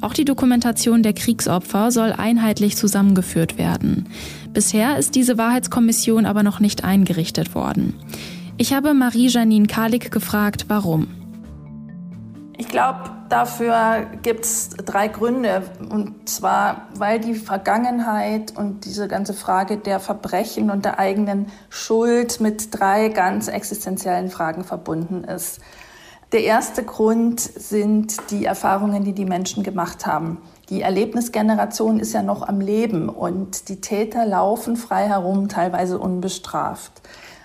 Auch 0.00 0.14
die 0.14 0.24
Dokumentation 0.24 1.02
der 1.02 1.12
Kriegsopfer 1.12 1.90
soll 1.90 2.12
einheitlich 2.12 2.78
zusammengeführt 2.78 3.58
werden. 3.58 4.06
Bisher 4.54 4.96
ist 4.96 5.16
diese 5.16 5.36
Wahrheitskommission 5.36 6.24
aber 6.24 6.42
noch 6.42 6.60
nicht 6.60 6.82
eingerichtet 6.82 7.54
worden. 7.54 7.92
Ich 8.56 8.72
habe 8.72 8.94
Marie-Janine 8.94 9.66
Kalik 9.66 10.10
gefragt, 10.10 10.64
warum. 10.68 11.08
Ich 12.56 12.68
glaube, 12.68 13.13
dafür 13.28 14.06
gibt 14.22 14.44
es 14.44 14.70
drei 14.70 15.08
Gründe. 15.08 15.62
Und 15.90 16.28
zwar, 16.28 16.88
weil 16.94 17.20
die 17.20 17.34
Vergangenheit 17.34 18.56
und 18.56 18.84
diese 18.84 19.08
ganze 19.08 19.34
Frage 19.34 19.76
der 19.76 20.00
Verbrechen 20.00 20.70
und 20.70 20.84
der 20.84 20.98
eigenen 20.98 21.46
Schuld 21.68 22.40
mit 22.40 22.78
drei 22.78 23.08
ganz 23.08 23.48
existenziellen 23.48 24.30
Fragen 24.30 24.64
verbunden 24.64 25.24
ist. 25.24 25.60
Der 26.32 26.42
erste 26.42 26.82
Grund 26.82 27.40
sind 27.40 28.30
die 28.30 28.44
Erfahrungen, 28.44 29.04
die 29.04 29.12
die 29.12 29.24
Menschen 29.24 29.62
gemacht 29.62 30.04
haben. 30.04 30.38
Die 30.68 30.82
Erlebnisgeneration 30.82 32.00
ist 32.00 32.12
ja 32.12 32.22
noch 32.22 32.42
am 32.42 32.60
Leben 32.60 33.08
und 33.08 33.68
die 33.68 33.80
Täter 33.80 34.26
laufen 34.26 34.76
frei 34.76 35.06
herum, 35.06 35.48
teilweise 35.48 35.98
unbestraft. 35.98 37.02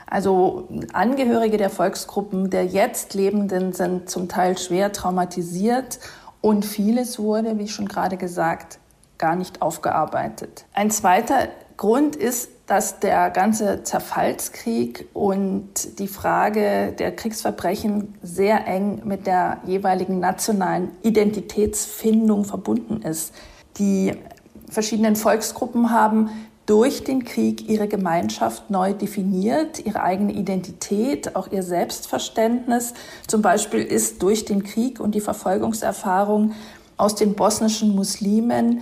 Also 0.09 0.67
Angehörige 0.91 1.57
der 1.57 1.69
Volksgruppen 1.69 2.49
der 2.49 2.65
jetzt 2.65 3.13
Lebenden 3.13 3.73
sind 3.73 4.09
zum 4.09 4.27
Teil 4.27 4.57
schwer 4.57 4.91
traumatisiert 4.91 5.99
und 6.41 6.65
vieles 6.65 7.19
wurde, 7.19 7.59
wie 7.59 7.67
schon 7.67 7.87
gerade 7.87 8.17
gesagt, 8.17 8.79
gar 9.17 9.35
nicht 9.35 9.61
aufgearbeitet. 9.61 10.65
Ein 10.73 10.89
zweiter 10.89 11.49
Grund 11.77 12.15
ist, 12.15 12.49
dass 12.65 12.99
der 12.99 13.29
ganze 13.29 13.83
Zerfallskrieg 13.83 15.07
und 15.13 15.99
die 15.99 16.07
Frage 16.07 16.93
der 16.97 17.15
Kriegsverbrechen 17.15 18.15
sehr 18.21 18.67
eng 18.67 19.01
mit 19.05 19.27
der 19.27 19.57
jeweiligen 19.65 20.19
nationalen 20.19 20.91
Identitätsfindung 21.01 22.45
verbunden 22.45 23.01
ist. 23.01 23.33
Die 23.77 24.13
verschiedenen 24.69 25.15
Volksgruppen 25.15 25.91
haben 25.91 26.29
durch 26.69 27.03
den 27.03 27.25
Krieg 27.25 27.67
ihre 27.67 27.87
Gemeinschaft 27.87 28.69
neu 28.69 28.93
definiert, 28.93 29.83
ihre 29.83 30.03
eigene 30.03 30.33
Identität, 30.33 31.35
auch 31.35 31.51
ihr 31.51 31.63
Selbstverständnis. 31.63 32.93
Zum 33.27 33.41
Beispiel 33.41 33.81
ist 33.81 34.21
durch 34.21 34.45
den 34.45 34.61
Krieg 34.61 34.99
und 34.99 35.15
die 35.15 35.19
Verfolgungserfahrung 35.19 36.51
aus 36.95 37.15
den 37.15 37.33
bosnischen 37.33 37.95
Muslimen, 37.95 38.81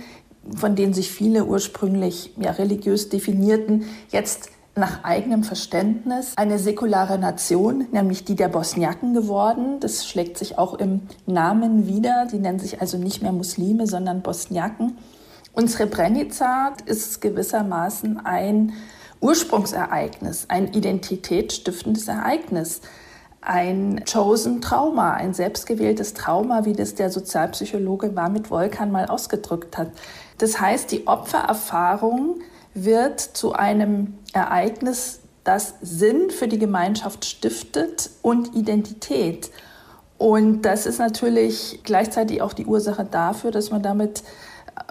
von 0.54 0.76
denen 0.76 0.92
sich 0.92 1.10
viele 1.10 1.46
ursprünglich 1.46 2.34
ja, 2.36 2.50
religiös 2.50 3.08
definierten, 3.08 3.84
jetzt 4.10 4.50
nach 4.74 5.02
eigenem 5.02 5.42
Verständnis 5.42 6.34
eine 6.36 6.58
säkulare 6.58 7.18
Nation, 7.18 7.86
nämlich 7.90 8.24
die 8.24 8.34
der 8.34 8.48
Bosniaken 8.48 9.14
geworden. 9.14 9.80
Das 9.80 10.06
schlägt 10.06 10.36
sich 10.36 10.58
auch 10.58 10.74
im 10.74 11.00
Namen 11.26 11.86
wieder. 11.86 12.26
Die 12.30 12.38
nennen 12.38 12.58
sich 12.58 12.82
also 12.82 12.98
nicht 12.98 13.22
mehr 13.22 13.32
Muslime, 13.32 13.86
sondern 13.86 14.20
Bosniaken. 14.20 14.98
Und 15.58 15.68
Srebrenica 15.68 16.72
ist 16.86 17.20
gewissermaßen 17.20 18.24
ein 18.24 18.74
Ursprungsereignis, 19.20 20.44
ein 20.46 20.72
identitätsstiftendes 20.72 22.06
Ereignis, 22.06 22.80
ein 23.40 24.04
chosen 24.04 24.60
Trauma, 24.60 25.14
ein 25.14 25.34
selbstgewähltes 25.34 26.14
Trauma, 26.14 26.64
wie 26.64 26.74
das 26.74 26.94
der 26.94 27.10
Sozialpsychologe 27.10 28.10
Marmit 28.10 28.52
Volkan 28.52 28.92
mal 28.92 29.06
ausgedrückt 29.06 29.76
hat. 29.76 29.90
Das 30.38 30.60
heißt, 30.60 30.92
die 30.92 31.08
Opfererfahrung 31.08 32.36
wird 32.74 33.18
zu 33.18 33.52
einem 33.52 34.14
Ereignis, 34.32 35.18
das 35.42 35.74
Sinn 35.82 36.30
für 36.30 36.46
die 36.46 36.60
Gemeinschaft 36.60 37.24
stiftet 37.24 38.10
und 38.22 38.54
Identität. 38.54 39.50
Und 40.18 40.62
das 40.62 40.86
ist 40.86 41.00
natürlich 41.00 41.80
gleichzeitig 41.82 42.42
auch 42.42 42.52
die 42.52 42.66
Ursache 42.66 43.04
dafür, 43.04 43.50
dass 43.50 43.72
man 43.72 43.82
damit 43.82 44.22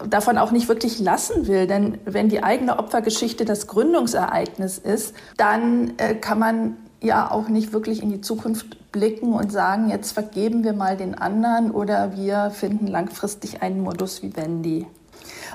davon 0.10 0.38
auch 0.38 0.52
nicht 0.52 0.68
wirklich 0.68 1.00
lassen 1.00 1.48
will. 1.48 1.68
Denn 1.68 1.98
wenn 2.06 2.30
die 2.30 2.44
eigene 2.44 2.80
Opfergeschichte 2.80 3.46
das 3.46 3.68
Gründungsereignis 3.68 4.78
ist, 4.78 5.14
dann 5.38 5.94
äh, 5.98 6.16
kann 6.16 6.40
man 6.40 6.78
ja 7.02 7.30
auch 7.32 7.48
nicht 7.48 7.74
wirklich 7.74 8.02
in 8.02 8.10
die 8.10 8.22
Zukunft 8.22 8.92
blicken 8.92 9.34
und 9.34 9.52
sagen, 9.52 9.90
jetzt 9.90 10.14
vergeben 10.14 10.64
wir 10.64 10.74
mal 10.74 10.98
den 10.98 11.16
anderen 11.16 11.72
oder 11.72 12.16
wir 12.16 12.50
finden 12.52 12.88
langfristig 12.88 13.62
einen 13.62 13.82
Modus 13.82 14.24
vivendi. 14.24 14.88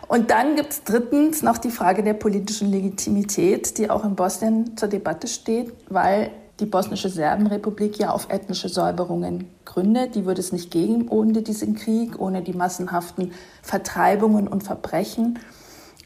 Und 0.08 0.30
dann 0.30 0.56
gibt 0.56 0.72
es 0.72 0.84
drittens 0.84 1.42
noch 1.42 1.58
die 1.58 1.70
Frage 1.70 2.02
der 2.02 2.14
politischen 2.14 2.70
Legitimität, 2.70 3.78
die 3.78 3.90
auch 3.90 4.04
in 4.04 4.14
Bosnien 4.14 4.76
zur 4.76 4.88
Debatte 4.88 5.26
steht, 5.26 5.72
weil 5.88 6.30
die 6.62 6.66
bosnische 6.66 7.08
Serbenrepublik 7.08 7.98
ja 7.98 8.10
auf 8.10 8.28
ethnische 8.30 8.68
Säuberungen 8.68 9.50
gründet. 9.64 10.14
Die 10.14 10.26
würde 10.26 10.40
es 10.40 10.52
nicht 10.52 10.70
geben 10.70 11.08
ohne 11.08 11.42
diesen 11.42 11.74
Krieg, 11.74 12.20
ohne 12.20 12.42
die 12.42 12.52
massenhaften 12.52 13.32
Vertreibungen 13.62 14.46
und 14.46 14.62
Verbrechen. 14.62 15.40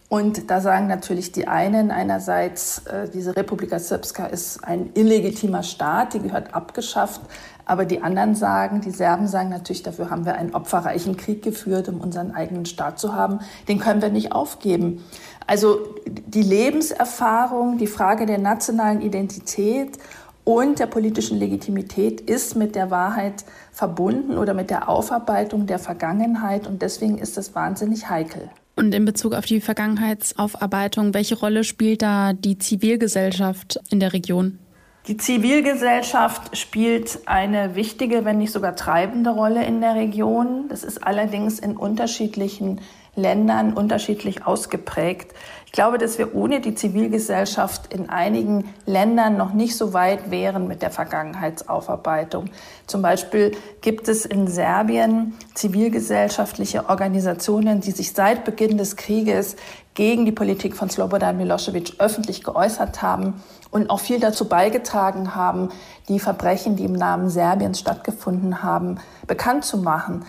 Und 0.09 0.51
da 0.51 0.61
sagen 0.61 0.87
natürlich 0.87 1.33
die 1.33 1.47
einen 1.47 1.91
einerseits, 1.91 2.87
äh, 2.87 3.09
diese 3.11 3.37
Republika 3.37 3.79
Srpska 3.79 4.27
ist 4.27 4.65
ein 4.65 4.91
illegitimer 4.95 5.63
Staat, 5.63 6.15
die 6.15 6.21
gehört 6.21 6.55
abgeschafft. 6.55 7.21
Aber 7.67 7.85
die 7.85 8.01
anderen 8.01 8.37
sagen, 8.37 8.81
die 8.81 8.93
Serben 8.93 9.27
sagen 9.27 9.51
natürlich, 9.51 9.83
dafür 9.83 10.09
haben 10.09 10.25
wir 10.25 10.37
einen 10.37 10.55
opferreichen 10.55 11.17
Krieg 11.17 11.43
geführt, 11.43 11.89
um 11.89 12.01
unseren 12.01 12.31
eigenen 12.31 12.65
Staat 12.65 13.01
zu 13.01 13.15
haben. 13.15 13.41
Den 13.69 13.81
können 13.81 14.01
wir 14.01 14.09
nicht 14.09 14.31
aufgeben. 14.33 15.05
Also 15.49 15.81
die 16.07 16.43
Lebenserfahrung, 16.43 17.77
die 17.77 17.89
Frage 17.89 18.27
der 18.27 18.39
nationalen 18.39 19.01
Identität 19.01 19.99
und 20.47 20.79
der 20.79 20.87
politischen 20.87 21.41
Legitimität 21.41 22.21
ist 22.21 22.55
mit 22.55 22.77
der 22.77 22.93
Wahrheit 22.93 23.45
verbunden 23.73 24.39
oder 24.39 24.55
mit 24.55 24.71
der 24.71 24.89
Aufarbeitung 24.89 25.67
der 25.67 25.81
Vergangenheit 25.81 26.69
und 26.69 26.83
deswegen 26.83 27.19
ist 27.19 27.37
das 27.37 27.57
wahnsinnig 27.57 28.09
heikel. 28.09 28.49
Und 28.77 28.95
in 28.95 29.05
Bezug 29.05 29.35
auf 29.35 29.45
die 29.45 29.61
Vergangenheitsaufarbeitung, 29.61 31.15
welche 31.15 31.37
Rolle 31.37 31.65
spielt 31.65 32.01
da 32.01 32.33
die 32.33 32.59
Zivilgesellschaft 32.59 33.81
in 33.91 33.99
der 33.99 34.13
Region? 34.13 34.61
Die 35.09 35.17
Zivilgesellschaft 35.17 36.57
spielt 36.57 37.21
eine 37.27 37.75
wichtige, 37.75 38.25
wenn 38.25 38.39
nicht 38.39 38.53
sogar 38.53 38.77
treibende 38.77 39.31
Rolle 39.31 39.65
in 39.65 39.81
der 39.81 39.97
Region. 39.97 40.69
Das 40.69 40.85
ist 40.85 41.03
allerdings 41.05 41.59
in 41.59 41.77
unterschiedlichen 41.77 42.81
Ländern 43.17 43.73
unterschiedlich 43.73 44.47
ausgeprägt. 44.47 45.33
Ich 45.67 45.73
glaube, 45.73 45.99
dass 45.99 46.19
wir 46.19 46.35
ohne 46.35 46.61
die 46.61 46.75
Zivilgesellschaft 46.75 47.93
in 47.93 48.09
einigen 48.09 48.73
Ländern 48.87 49.37
noch 49.37 49.53
nicht 49.53 49.77
so 49.77 49.93
weit 49.93 50.31
wären 50.31 50.69
mit 50.69 50.81
der 50.81 50.91
Vergangenheitsaufarbeitung. 50.91 52.51
Zum 52.87 53.03
Beispiel 53.03 53.53
gibt 53.81 54.09
es 54.09 54.25
in 54.25 54.47
Serbien 54.47 55.35
zivilgesellschaftliche 55.55 56.89
Organisationen, 56.89 57.81
die 57.81 57.91
sich 57.91 58.13
seit 58.13 58.45
Beginn 58.45 58.79
des 58.79 58.97
Krieges 58.97 59.57
gegen 59.95 60.27
die 60.27 60.33
Politik 60.33 60.77
von 60.77 60.89
Slobodan 60.89 61.37
Milosevic 61.37 61.95
öffentlich 61.99 62.45
geäußert 62.45 63.03
haben 63.03 63.43
und 63.71 63.91
auch 63.91 64.01
viel 64.01 64.21
dazu 64.21 64.49
beigetragen 64.49 65.35
haben, 65.35 65.71
die 66.09 66.21
Verbrechen, 66.21 66.77
die 66.77 66.85
im 66.85 66.93
Namen 66.93 67.29
Serbiens 67.29 67.81
stattgefunden 67.81 68.63
haben, 68.63 68.99
bekannt 69.27 69.65
zu 69.65 69.79
machen. 69.79 70.25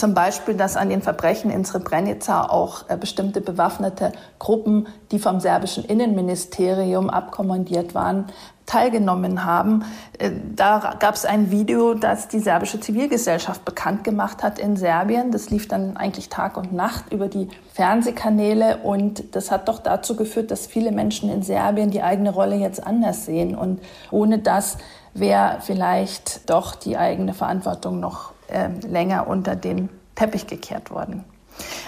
Zum 0.00 0.14
Beispiel, 0.14 0.54
dass 0.54 0.78
an 0.78 0.88
den 0.88 1.02
Verbrechen 1.02 1.50
in 1.50 1.62
Srebrenica 1.62 2.44
auch 2.44 2.88
äh, 2.88 2.96
bestimmte 2.96 3.42
bewaffnete 3.42 4.12
Gruppen, 4.38 4.86
die 5.12 5.18
vom 5.18 5.40
serbischen 5.40 5.84
Innenministerium 5.84 7.10
abkommandiert 7.10 7.94
waren, 7.94 8.24
teilgenommen 8.64 9.44
haben. 9.44 9.84
Äh, 10.16 10.30
da 10.56 10.94
gab 10.98 11.16
es 11.16 11.26
ein 11.26 11.50
Video, 11.50 11.92
das 11.92 12.28
die 12.28 12.38
serbische 12.38 12.80
Zivilgesellschaft 12.80 13.66
bekannt 13.66 14.02
gemacht 14.02 14.42
hat 14.42 14.58
in 14.58 14.74
Serbien. 14.78 15.32
Das 15.32 15.50
lief 15.50 15.68
dann 15.68 15.98
eigentlich 15.98 16.30
Tag 16.30 16.56
und 16.56 16.72
Nacht 16.72 17.12
über 17.12 17.28
die 17.28 17.50
Fernsehkanäle 17.74 18.78
und 18.78 19.36
das 19.36 19.50
hat 19.50 19.68
doch 19.68 19.80
dazu 19.80 20.16
geführt, 20.16 20.50
dass 20.50 20.66
viele 20.66 20.92
Menschen 20.92 21.28
in 21.28 21.42
Serbien 21.42 21.90
die 21.90 22.02
eigene 22.02 22.30
Rolle 22.30 22.56
jetzt 22.56 22.86
anders 22.86 23.26
sehen. 23.26 23.54
Und 23.54 23.82
ohne 24.10 24.38
das 24.38 24.78
wäre 25.12 25.58
vielleicht 25.60 26.48
doch 26.48 26.74
die 26.74 26.96
eigene 26.96 27.34
Verantwortung 27.34 28.00
noch 28.00 28.32
äh, 28.50 28.68
länger 28.86 29.26
unter 29.28 29.56
den 29.56 29.88
Teppich 30.14 30.46
gekehrt 30.46 30.90
worden. 30.90 31.24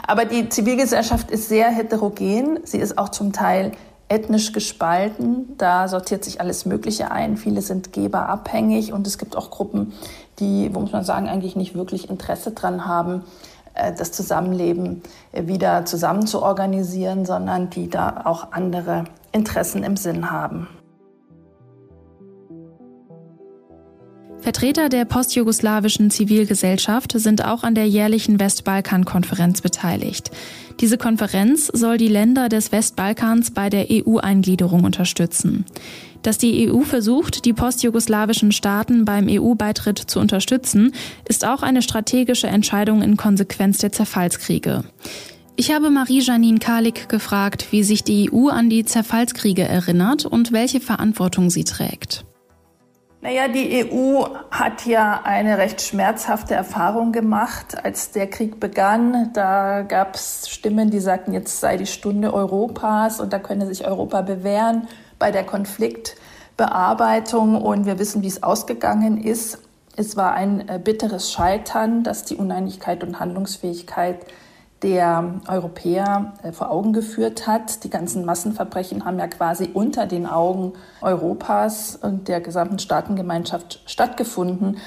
Aber 0.06 0.24
die 0.24 0.48
Zivilgesellschaft 0.48 1.30
ist 1.30 1.48
sehr 1.48 1.70
heterogen. 1.70 2.60
Sie 2.64 2.78
ist 2.78 2.98
auch 2.98 3.08
zum 3.08 3.32
Teil 3.32 3.72
ethnisch 4.08 4.52
gespalten. 4.52 5.56
Da 5.56 5.88
sortiert 5.88 6.24
sich 6.24 6.40
alles 6.40 6.66
Mögliche 6.66 7.10
ein. 7.10 7.36
Viele 7.36 7.62
sind 7.62 7.92
geberabhängig 7.92 8.92
und 8.92 9.06
es 9.06 9.18
gibt 9.18 9.36
auch 9.36 9.50
Gruppen, 9.50 9.92
die, 10.38 10.70
wo 10.74 10.80
muss 10.80 10.92
man 10.92 11.04
sagen, 11.04 11.28
eigentlich 11.28 11.56
nicht 11.56 11.74
wirklich 11.74 12.10
Interesse 12.10 12.50
dran 12.50 12.86
haben, 12.86 13.24
äh, 13.74 13.92
das 13.92 14.12
Zusammenleben 14.12 15.02
wieder 15.32 15.84
zusammen 15.86 16.26
zu 16.26 16.42
organisieren, 16.42 17.24
sondern 17.24 17.70
die 17.70 17.88
da 17.88 18.22
auch 18.24 18.52
andere 18.52 19.04
Interessen 19.32 19.82
im 19.82 19.96
Sinn 19.96 20.30
haben. 20.30 20.68
Vertreter 24.42 24.88
der 24.88 25.04
postjugoslawischen 25.04 26.10
Zivilgesellschaft 26.10 27.12
sind 27.14 27.44
auch 27.44 27.62
an 27.62 27.76
der 27.76 27.86
jährlichen 27.86 28.40
Westbalkan-Konferenz 28.40 29.60
beteiligt. 29.60 30.32
Diese 30.80 30.98
Konferenz 30.98 31.68
soll 31.72 31.96
die 31.96 32.08
Länder 32.08 32.48
des 32.48 32.72
Westbalkans 32.72 33.52
bei 33.52 33.70
der 33.70 33.86
EU-Eingliederung 33.88 34.82
unterstützen. 34.82 35.64
Dass 36.22 36.38
die 36.38 36.68
EU 36.68 36.80
versucht, 36.80 37.44
die 37.44 37.52
postjugoslawischen 37.52 38.50
Staaten 38.50 39.04
beim 39.04 39.28
EU-Beitritt 39.28 39.98
zu 39.98 40.18
unterstützen, 40.18 40.92
ist 41.28 41.44
auch 41.44 41.62
eine 41.62 41.80
strategische 41.80 42.48
Entscheidung 42.48 43.02
in 43.02 43.16
Konsequenz 43.16 43.78
der 43.78 43.92
Zerfallskriege. 43.92 44.82
Ich 45.54 45.72
habe 45.72 45.90
Marie-Janine 45.90 46.58
Kalik 46.58 47.08
gefragt, 47.08 47.68
wie 47.70 47.84
sich 47.84 48.02
die 48.02 48.32
EU 48.32 48.48
an 48.48 48.70
die 48.70 48.84
Zerfallskriege 48.84 49.62
erinnert 49.62 50.26
und 50.26 50.50
welche 50.50 50.80
Verantwortung 50.80 51.48
sie 51.48 51.62
trägt. 51.62 52.24
Naja, 53.22 53.46
die 53.46 53.88
EU 53.88 54.24
hat 54.50 54.84
ja 54.84 55.20
eine 55.22 55.56
recht 55.56 55.80
schmerzhafte 55.80 56.54
Erfahrung 56.54 57.12
gemacht, 57.12 57.84
als 57.84 58.10
der 58.10 58.28
Krieg 58.28 58.58
begann. 58.58 59.32
Da 59.32 59.82
gab 59.82 60.16
es 60.16 60.48
Stimmen, 60.48 60.90
die 60.90 60.98
sagten, 60.98 61.32
jetzt 61.32 61.60
sei 61.60 61.76
die 61.76 61.86
Stunde 61.86 62.34
Europas 62.34 63.20
und 63.20 63.32
da 63.32 63.38
könne 63.38 63.66
sich 63.66 63.86
Europa 63.86 64.22
bewähren 64.22 64.88
bei 65.20 65.30
der 65.30 65.44
Konfliktbearbeitung. 65.44 67.62
Und 67.62 67.86
wir 67.86 68.00
wissen, 68.00 68.22
wie 68.22 68.26
es 68.26 68.42
ausgegangen 68.42 69.22
ist. 69.22 69.58
Es 69.94 70.16
war 70.16 70.32
ein 70.32 70.68
äh, 70.68 70.80
bitteres 70.82 71.30
Scheitern, 71.30 72.02
dass 72.02 72.24
die 72.24 72.34
Uneinigkeit 72.34 73.04
und 73.04 73.20
Handlungsfähigkeit 73.20 74.26
der 74.82 75.40
Europäer 75.48 76.34
äh, 76.42 76.52
vor 76.52 76.70
Augen 76.70 76.92
geführt 76.92 77.46
hat. 77.46 77.84
Die 77.84 77.90
ganzen 77.90 78.24
Massenverbrechen 78.24 79.04
haben 79.04 79.18
ja 79.18 79.28
quasi 79.28 79.70
unter 79.72 80.06
den 80.06 80.26
Augen 80.26 80.72
Europas 81.00 81.96
und 81.96 82.28
der 82.28 82.40
gesamten 82.40 82.78
Staatengemeinschaft 82.78 83.80
stattgefunden. 83.86 84.78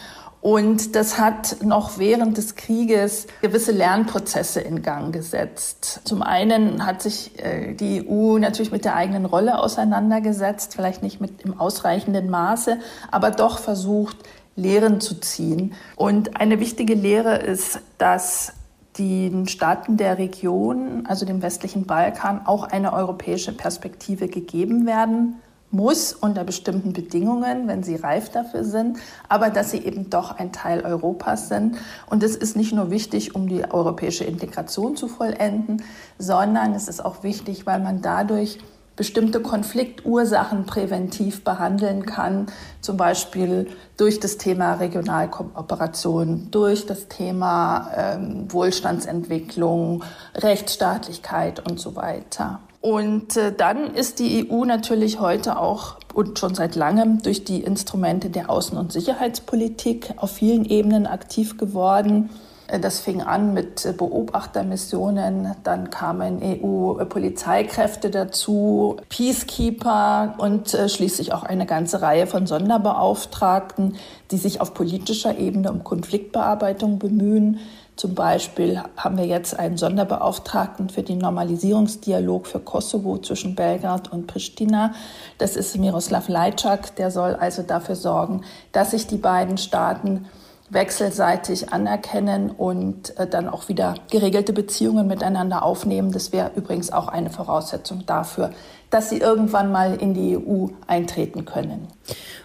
Und 0.42 0.96
das 0.96 1.18
hat 1.18 1.64
noch 1.64 1.98
während 1.98 2.38
des 2.38 2.56
Krieges 2.56 3.26
gewisse 3.42 3.72
Lernprozesse 3.72 4.62
in 4.62 4.84
Gang 4.84 5.12
gesetzt. 5.12 6.02
Zum 6.04 6.22
einen 6.22 6.86
hat 6.86 7.02
sich 7.02 7.44
äh, 7.44 7.74
die 7.74 8.08
EU 8.08 8.38
natürlich 8.38 8.72
mit 8.72 8.86
der 8.86 8.96
eigenen 8.96 9.26
Rolle 9.26 9.58
auseinandergesetzt, 9.58 10.76
vielleicht 10.76 11.02
nicht 11.02 11.20
mit 11.20 11.42
im 11.42 11.60
ausreichenden 11.60 12.30
Maße, 12.30 12.78
aber 13.10 13.32
doch 13.32 13.58
versucht, 13.58 14.18
Lehren 14.56 15.02
zu 15.02 15.20
ziehen. 15.20 15.74
Und 15.96 16.40
eine 16.40 16.60
wichtige 16.60 16.94
Lehre 16.94 17.38
ist, 17.38 17.80
dass 17.98 18.54
den 18.98 19.48
Staaten 19.48 19.98
der 19.98 20.18
Region, 20.18 21.06
also 21.08 21.26
dem 21.26 21.42
westlichen 21.42 21.86
Balkan, 21.86 22.46
auch 22.46 22.64
eine 22.64 22.94
europäische 22.94 23.52
Perspektive 23.52 24.28
gegeben 24.28 24.86
werden 24.86 25.36
muss 25.76 26.14
unter 26.14 26.44
bestimmten 26.44 26.94
Bedingungen, 26.94 27.68
wenn 27.68 27.84
sie 27.84 27.96
reif 27.96 28.30
dafür 28.30 28.64
sind, 28.64 28.98
aber 29.28 29.50
dass 29.50 29.72
sie 29.72 29.80
eben 29.80 30.10
doch 30.10 30.38
ein 30.38 30.52
Teil 30.52 30.82
Europas 30.82 31.50
sind. 31.50 31.78
Und 32.10 32.24
es 32.24 32.36
ist 32.36 32.56
nicht 32.56 32.74
nur 32.74 32.92
wichtig, 32.92 33.36
um 33.36 33.48
die 33.48 33.70
europäische 33.70 34.24
Integration 34.24 34.96
zu 34.96 35.08
vollenden, 35.08 35.84
sondern 36.18 36.74
es 36.74 36.88
ist 36.88 37.04
auch 37.04 37.24
wichtig, 37.24 37.66
weil 37.66 37.82
man 37.82 38.02
dadurch 38.02 38.60
bestimmte 38.96 39.42
Konfliktursachen 39.42 40.66
präventiv 40.66 41.44
behandeln 41.44 42.06
kann, 42.06 42.48
zum 42.82 42.98
Beispiel 42.98 43.68
durch 43.98 44.20
das 44.20 44.38
Thema 44.38 44.76
Regionalkooperation, 44.76 46.50
durch 46.52 46.86
das 46.86 47.08
Thema 47.08 47.92
ähm, 47.96 48.52
Wohlstandsentwicklung, 48.52 50.04
Rechtsstaatlichkeit 50.36 51.68
und 51.68 51.80
so 51.80 51.96
weiter. 51.96 52.60
Und 52.82 53.36
äh, 53.36 53.52
dann 53.52 53.96
ist 53.96 54.20
die 54.20 54.50
EU 54.50 54.64
natürlich 54.64 55.20
heute 55.20 55.58
auch 55.58 55.98
und 56.14 56.40
schon 56.40 56.54
seit 56.54 56.76
langem 56.76 57.22
durch 57.22 57.44
die 57.44 57.62
Instrumente 57.62 58.30
der 58.30 58.50
Außen- 58.50 58.78
und 58.78 58.94
Sicherheitspolitik 58.94 60.14
auf 60.18 60.32
vielen 60.32 60.66
Ebenen 60.66 61.08
aktiv 61.08 61.58
geworden. 61.58 62.30
Äh, 62.68 62.80
das 62.80 63.00
fing 63.00 63.22
an 63.22 63.54
mit 63.54 63.86
äh, 63.86 63.94
Beobachtermissionen, 63.94 65.56
dann 65.64 65.90
kamen 65.90 66.42
EU-Polizeikräfte 66.42 68.10
dazu, 68.10 68.98
Peacekeeper 69.10 70.36
und 70.38 70.74
äh, 70.74 70.90
schließlich 70.90 71.34
auch 71.34 71.44
eine 71.44 71.66
ganze 71.66 72.02
Reihe 72.02 72.28
von 72.28 72.48
Sonderbeauftragten, 72.48 73.96
die 74.32 74.38
sich 74.38 74.62
auf 74.62 74.74
politischer 74.74 75.38
Ebene 75.38 75.72
um 75.72 75.84
Konfliktbearbeitung 75.84 77.00
bemühen. 77.00 77.60
Zum 77.96 78.14
Beispiel 78.14 78.84
haben 78.98 79.18
wir 79.18 79.26
jetzt 79.26 79.58
einen 79.58 79.78
Sonderbeauftragten 79.78 80.90
für 80.90 81.02
den 81.02 81.18
Normalisierungsdialog 81.20 82.46
für 82.46 82.60
Kosovo 82.60 83.20
zwischen 83.20 83.56
Belgrad 83.56 84.12
und 84.12 84.28
Pristina. 84.28 84.94
Das 85.38 85.56
ist 85.56 85.78
Miroslav 85.78 86.28
Lajczak. 86.28 86.98
Der 86.98 87.10
soll 87.10 87.36
also 87.36 87.62
dafür 87.62 87.96
sorgen, 87.96 88.42
dass 88.74 88.92
sich 88.92 89.08
die 89.08 89.16
beiden 89.16 89.58
Staaten 89.58 90.26
wechselseitig 90.70 91.72
anerkennen 91.72 92.50
und 92.50 93.18
äh, 93.20 93.28
dann 93.28 93.48
auch 93.48 93.70
wieder 93.70 93.96
geregelte 94.10 94.54
Beziehungen 94.54 95.08
miteinander 95.08 95.64
aufnehmen. 95.64 96.12
Das 96.12 96.32
wäre 96.32 96.52
übrigens 96.56 96.92
auch 96.92 97.08
eine 97.08 97.30
Voraussetzung 97.30 98.06
dafür, 98.06 98.52
dass 98.90 99.10
sie 99.10 99.18
irgendwann 99.18 99.72
mal 99.72 99.96
in 99.96 100.14
die 100.14 100.38
EU 100.38 100.68
eintreten 100.88 101.46
können. 101.46 101.88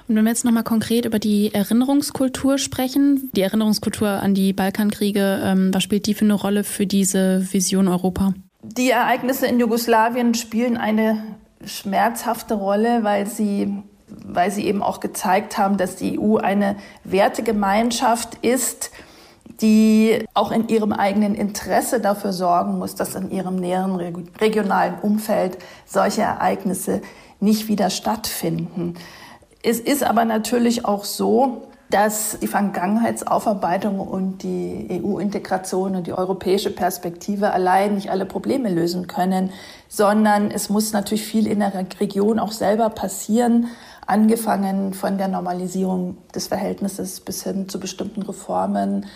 Und 0.08 0.16
wenn 0.16 0.24
wir 0.24 0.30
jetzt 0.30 0.44
nochmal 0.44 0.64
konkret 0.64 1.04
über 1.04 1.18
die 1.18 1.54
Erinnerungskultur 1.54 2.58
sprechen, 2.58 3.30
die 3.34 3.42
Erinnerungskultur 3.42 4.08
an 4.08 4.34
die 4.34 4.52
Balkankriege, 4.52 5.40
ähm, 5.42 5.72
was 5.72 5.82
spielt 5.82 6.06
die 6.06 6.14
für 6.14 6.24
eine 6.24 6.34
Rolle 6.34 6.64
für 6.64 6.86
diese 6.86 7.46
Vision 7.52 7.88
Europa? 7.88 8.34
Die 8.62 8.90
Ereignisse 8.90 9.46
in 9.46 9.58
Jugoslawien 9.58 10.34
spielen 10.34 10.76
eine 10.76 11.22
schmerzhafte 11.64 12.54
Rolle, 12.54 13.02
weil 13.02 13.26
sie 13.26 13.82
weil 14.24 14.50
sie 14.50 14.66
eben 14.66 14.82
auch 14.82 15.00
gezeigt 15.00 15.58
haben, 15.58 15.76
dass 15.76 15.96
die 15.96 16.18
EU 16.18 16.36
eine 16.36 16.76
Wertegemeinschaft 17.04 18.36
ist, 18.42 18.90
die 19.60 20.24
auch 20.34 20.52
in 20.52 20.68
ihrem 20.68 20.92
eigenen 20.92 21.34
Interesse 21.34 22.00
dafür 22.00 22.32
sorgen 22.32 22.78
muss, 22.78 22.94
dass 22.94 23.14
in 23.14 23.30
ihrem 23.30 23.56
näheren 23.56 23.96
regionalen 24.40 24.98
Umfeld 25.00 25.58
solche 25.86 26.22
Ereignisse 26.22 27.02
nicht 27.40 27.68
wieder 27.68 27.90
stattfinden. 27.90 28.94
Es 29.62 29.78
ist 29.78 30.02
aber 30.02 30.24
natürlich 30.24 30.84
auch 30.84 31.04
so, 31.04 31.62
dass 31.90 32.38
die 32.40 32.46
Vergangenheitsaufarbeitung 32.46 33.98
und 33.98 34.44
die 34.44 35.02
EU-Integration 35.02 35.96
und 35.96 36.06
die 36.06 36.12
europäische 36.12 36.70
Perspektive 36.70 37.52
allein 37.52 37.96
nicht 37.96 38.10
alle 38.10 38.26
Probleme 38.26 38.70
lösen 38.70 39.08
können, 39.08 39.50
sondern 39.88 40.52
es 40.52 40.70
muss 40.70 40.92
natürlich 40.92 41.24
viel 41.24 41.48
in 41.48 41.58
der 41.58 41.72
Region 41.98 42.38
auch 42.38 42.52
selber 42.52 42.90
passieren 42.90 43.68
angefangen 44.10 44.92
von 44.92 45.18
der 45.18 45.28
Normalisierung 45.28 46.18
des 46.34 46.48
Verhältnisses 46.48 47.20
bis 47.20 47.44
hin 47.44 47.68
zu 47.68 47.78
bestimmten 47.78 48.22
Reformen 48.22 49.06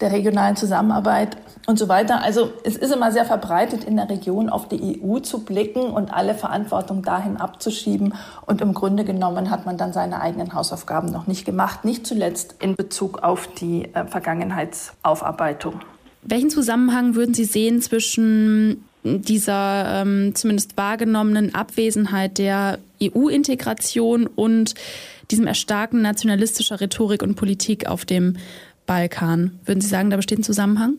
der 0.00 0.12
regionalen 0.12 0.56
Zusammenarbeit 0.56 1.36
und 1.66 1.78
so 1.78 1.88
weiter. 1.88 2.22
Also 2.22 2.52
es 2.64 2.76
ist 2.76 2.92
immer 2.92 3.12
sehr 3.12 3.24
verbreitet 3.24 3.84
in 3.84 3.96
der 3.96 4.10
Region 4.10 4.50
auf 4.50 4.68
die 4.68 5.00
EU 5.00 5.20
zu 5.20 5.44
blicken 5.44 5.82
und 5.82 6.12
alle 6.12 6.34
Verantwortung 6.34 7.02
dahin 7.02 7.36
abzuschieben. 7.36 8.14
Und 8.44 8.60
im 8.60 8.74
Grunde 8.74 9.04
genommen 9.04 9.50
hat 9.50 9.64
man 9.64 9.78
dann 9.78 9.92
seine 9.92 10.20
eigenen 10.20 10.54
Hausaufgaben 10.54 11.10
noch 11.10 11.28
nicht 11.28 11.44
gemacht, 11.44 11.84
nicht 11.84 12.06
zuletzt 12.06 12.56
in 12.60 12.74
Bezug 12.74 13.22
auf 13.22 13.46
die 13.46 13.84
äh, 13.94 14.04
Vergangenheitsaufarbeitung. 14.06 15.80
Welchen 16.22 16.50
Zusammenhang 16.50 17.14
würden 17.14 17.34
Sie 17.34 17.44
sehen 17.44 17.80
zwischen 17.80 18.84
dieser 19.04 20.02
ähm, 20.02 20.34
zumindest 20.34 20.76
wahrgenommenen 20.76 21.54
Abwesenheit 21.54 22.38
der 22.38 22.78
EU-Integration 23.02 24.26
und 24.26 24.74
diesem 25.30 25.46
Erstarken 25.46 26.02
nationalistischer 26.02 26.80
Rhetorik 26.80 27.22
und 27.22 27.34
Politik 27.34 27.86
auf 27.86 28.04
dem 28.04 28.36
Balkan. 28.86 29.58
Würden 29.64 29.80
Sie 29.80 29.88
sagen, 29.88 30.10
da 30.10 30.16
besteht 30.16 30.38
ein 30.38 30.44
Zusammenhang? 30.44 30.94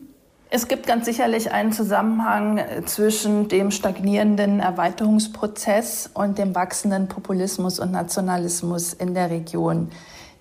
Es 0.50 0.68
gibt 0.68 0.86
ganz 0.86 1.06
sicherlich 1.06 1.50
einen 1.50 1.72
Zusammenhang 1.72 2.60
zwischen 2.86 3.48
dem 3.48 3.70
stagnierenden 3.72 4.60
Erweiterungsprozess 4.60 6.10
und 6.14 6.38
dem 6.38 6.54
wachsenden 6.54 7.08
Populismus 7.08 7.80
und 7.80 7.90
Nationalismus 7.90 8.92
in 8.92 9.14
der 9.14 9.30
Region. 9.30 9.88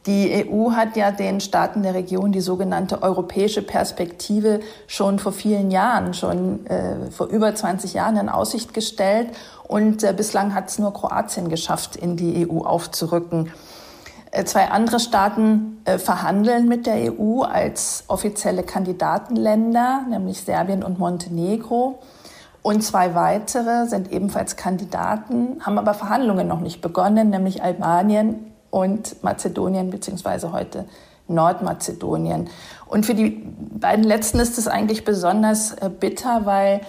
Die 0.06 0.46
EU 0.50 0.72
hat 0.72 0.98
ja 0.98 1.12
den 1.12 1.40
Staaten 1.40 1.82
der 1.82 1.94
Region 1.94 2.34
die 2.34 2.42
sogenannte 2.42 3.02
europäische 3.04 3.62
Perspektive 3.62 4.60
schon 4.86 5.18
vor 5.18 5.32
vielen 5.32 5.72
Jahren, 5.72 6.14
schon 6.14 6.66
äh, 6.66 7.10
vor 7.10 7.28
über 7.28 7.56
20 7.56 7.94
Jahren 7.94 8.18
in 8.18 8.28
Aussicht 8.28 8.74
gestellt. 8.74 9.30
Und 9.66 10.04
äh, 10.04 10.14
bislang 10.16 10.54
hat 10.54 10.70
es 10.70 10.78
nur 10.78 10.94
Kroatien 10.94 11.48
geschafft, 11.48 11.96
in 11.96 12.18
die 12.18 12.46
EU 12.50 12.66
aufzurücken. 12.66 13.52
Äh, 14.32 14.44
zwei 14.44 14.70
andere 14.70 15.00
Staaten 15.00 15.82
äh, 15.86 15.98
verhandeln 15.98 16.68
mit 16.68 16.86
der 16.86 17.14
EU 17.14 17.44
als 17.44 18.04
offizielle 18.08 18.64
Kandidatenländer, 18.64 20.06
nämlich 20.10 20.42
Serbien 20.42 20.84
und 20.84 21.00
Montenegro. 21.00 22.00
Und 22.62 22.84
zwei 22.84 23.16
weitere 23.16 23.88
sind 23.88 24.12
ebenfalls 24.12 24.58
Kandidaten, 24.58 25.62
haben 25.62 25.78
aber 25.78 25.94
Verhandlungen 25.94 26.48
noch 26.48 26.62
nicht 26.62 26.82
begonnen, 26.82 27.30
nämlich 27.30 27.62
Albanien 27.62 28.53
und 28.74 29.24
Mazedonien 29.24 29.92
beziehungsweise 29.92 30.52
heute 30.52 30.86
Nordmazedonien. 31.28 32.50
Und 32.88 33.06
für 33.06 33.14
die 33.14 33.30
beiden 33.30 34.04
letzten 34.04 34.40
ist 34.40 34.58
es 34.58 34.68
eigentlich 34.68 35.06
besonders 35.06 35.74
äh, 35.74 35.90
bitter, 35.90 36.46
weil 36.46 36.82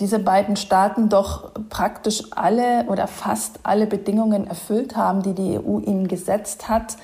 diese 0.00 0.18
beiden 0.18 0.56
Staaten 0.56 1.08
doch 1.08 1.52
praktisch 1.70 2.24
alle 2.32 2.84
oder 2.88 3.06
fast 3.06 3.60
alle 3.62 3.86
Bedingungen 3.86 4.46
erfüllt 4.46 4.96
haben, 4.96 5.22
die 5.22 5.32
die 5.32 5.58
EU 5.58 5.78
ihnen 5.78 6.08
gesetzt 6.08 6.68
hat. 6.68 6.96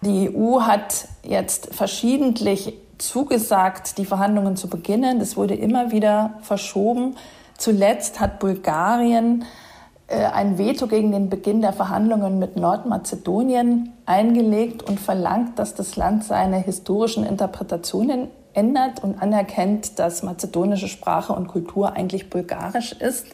Die 0.00 0.30
EU 0.32 0.60
hat 0.60 1.08
jetzt 1.24 1.74
verschiedentlich 1.74 2.74
zugesagt, 2.98 3.98
die 3.98 4.04
Verhandlungen 4.04 4.56
zu 4.56 4.68
beginnen. 4.68 5.18
Das 5.18 5.36
wurde 5.36 5.54
immer 5.54 5.90
wieder 5.90 6.34
verschoben. 6.42 7.16
Zuletzt 7.58 8.20
hat 8.20 8.38
Bulgarien 8.38 9.44
ein 10.08 10.56
Veto 10.56 10.86
gegen 10.86 11.10
den 11.10 11.28
Beginn 11.30 11.60
der 11.60 11.72
Verhandlungen 11.72 12.38
mit 12.38 12.56
Nordmazedonien 12.56 13.92
eingelegt 14.06 14.82
und 14.84 15.00
verlangt, 15.00 15.58
dass 15.58 15.74
das 15.74 15.96
Land 15.96 16.22
seine 16.22 16.58
historischen 16.58 17.24
Interpretationen 17.24 18.28
ändert 18.54 19.02
und 19.02 19.20
anerkennt, 19.20 19.98
dass 19.98 20.22
mazedonische 20.22 20.88
Sprache 20.88 21.32
und 21.32 21.48
Kultur 21.48 21.92
eigentlich 21.92 22.30
bulgarisch 22.30 22.92
ist. 22.92 23.26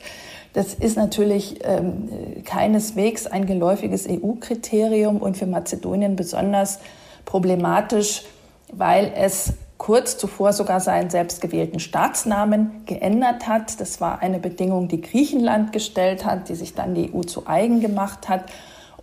Das 0.53 0.75
ist 0.75 0.97
natürlich 0.97 1.61
ähm, 1.65 2.09
keineswegs 2.45 3.27
ein 3.27 3.47
geläufiges 3.47 4.07
EU-Kriterium 4.09 5.19
und 5.19 5.37
für 5.37 5.47
Mazedonien 5.47 6.17
besonders 6.17 6.81
problematisch, 7.25 8.25
weil 8.73 9.13
es 9.15 9.55
kurz 9.83 10.17
zuvor 10.17 10.53
sogar 10.53 10.79
seinen 10.79 11.11
selbstgewählten 11.11 11.81
Staatsnamen 11.81 12.85
geändert 12.87 13.49
hat. 13.49 13.81
Das 13.81 14.01
war 14.01 14.21
eine 14.21 14.39
Bedingung, 14.39 14.87
die 14.87 15.01
Griechenland 15.01 15.73
gestellt 15.73 16.25
hat, 16.25 16.49
die 16.49 16.55
sich 16.55 16.75
dann 16.75 16.95
die 16.95 17.13
EU 17.13 17.23
zu 17.23 17.49
eigen 17.49 17.81
gemacht 17.81 18.29
hat. 18.29 18.45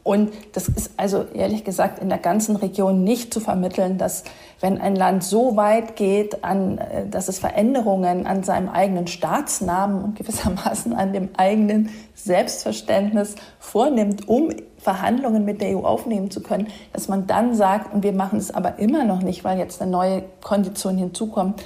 Und 0.03 0.31
das 0.53 0.69
ist 0.69 0.91
also 0.97 1.25
ehrlich 1.33 1.63
gesagt 1.63 1.99
in 1.99 2.09
der 2.09 2.17
ganzen 2.17 2.55
Region 2.55 3.03
nicht 3.03 3.33
zu 3.33 3.39
vermitteln, 3.39 3.97
dass 3.97 4.23
wenn 4.61 4.79
ein 4.79 4.95
Land 4.95 5.23
so 5.23 5.55
weit 5.55 5.95
geht, 5.95 6.43
an, 6.43 6.77
äh, 6.77 7.07
dass 7.07 7.27
es 7.27 7.39
Veränderungen 7.39 8.25
an 8.25 8.43
seinem 8.43 8.69
eigenen 8.69 9.07
Staatsnamen 9.07 10.03
und 10.03 10.15
gewissermaßen 10.15 10.93
an 10.93 11.13
dem 11.13 11.29
eigenen 11.37 11.89
Selbstverständnis 12.15 13.35
vornimmt, 13.59 14.27
um 14.27 14.49
Verhandlungen 14.77 15.45
mit 15.45 15.61
der 15.61 15.77
EU 15.77 15.83
aufnehmen 15.83 16.31
zu 16.31 16.41
können, 16.41 16.67
dass 16.93 17.07
man 17.07 17.27
dann 17.27 17.53
sagt, 17.53 17.93
und 17.93 18.03
wir 18.03 18.13
machen 18.13 18.39
es 18.39 18.51
aber 18.51 18.79
immer 18.79 19.03
noch 19.03 19.21
nicht, 19.21 19.43
weil 19.43 19.59
jetzt 19.59 19.81
eine 19.81 19.91
neue 19.91 20.23
Kondition 20.41 20.97
hinzukommt, 20.97 21.61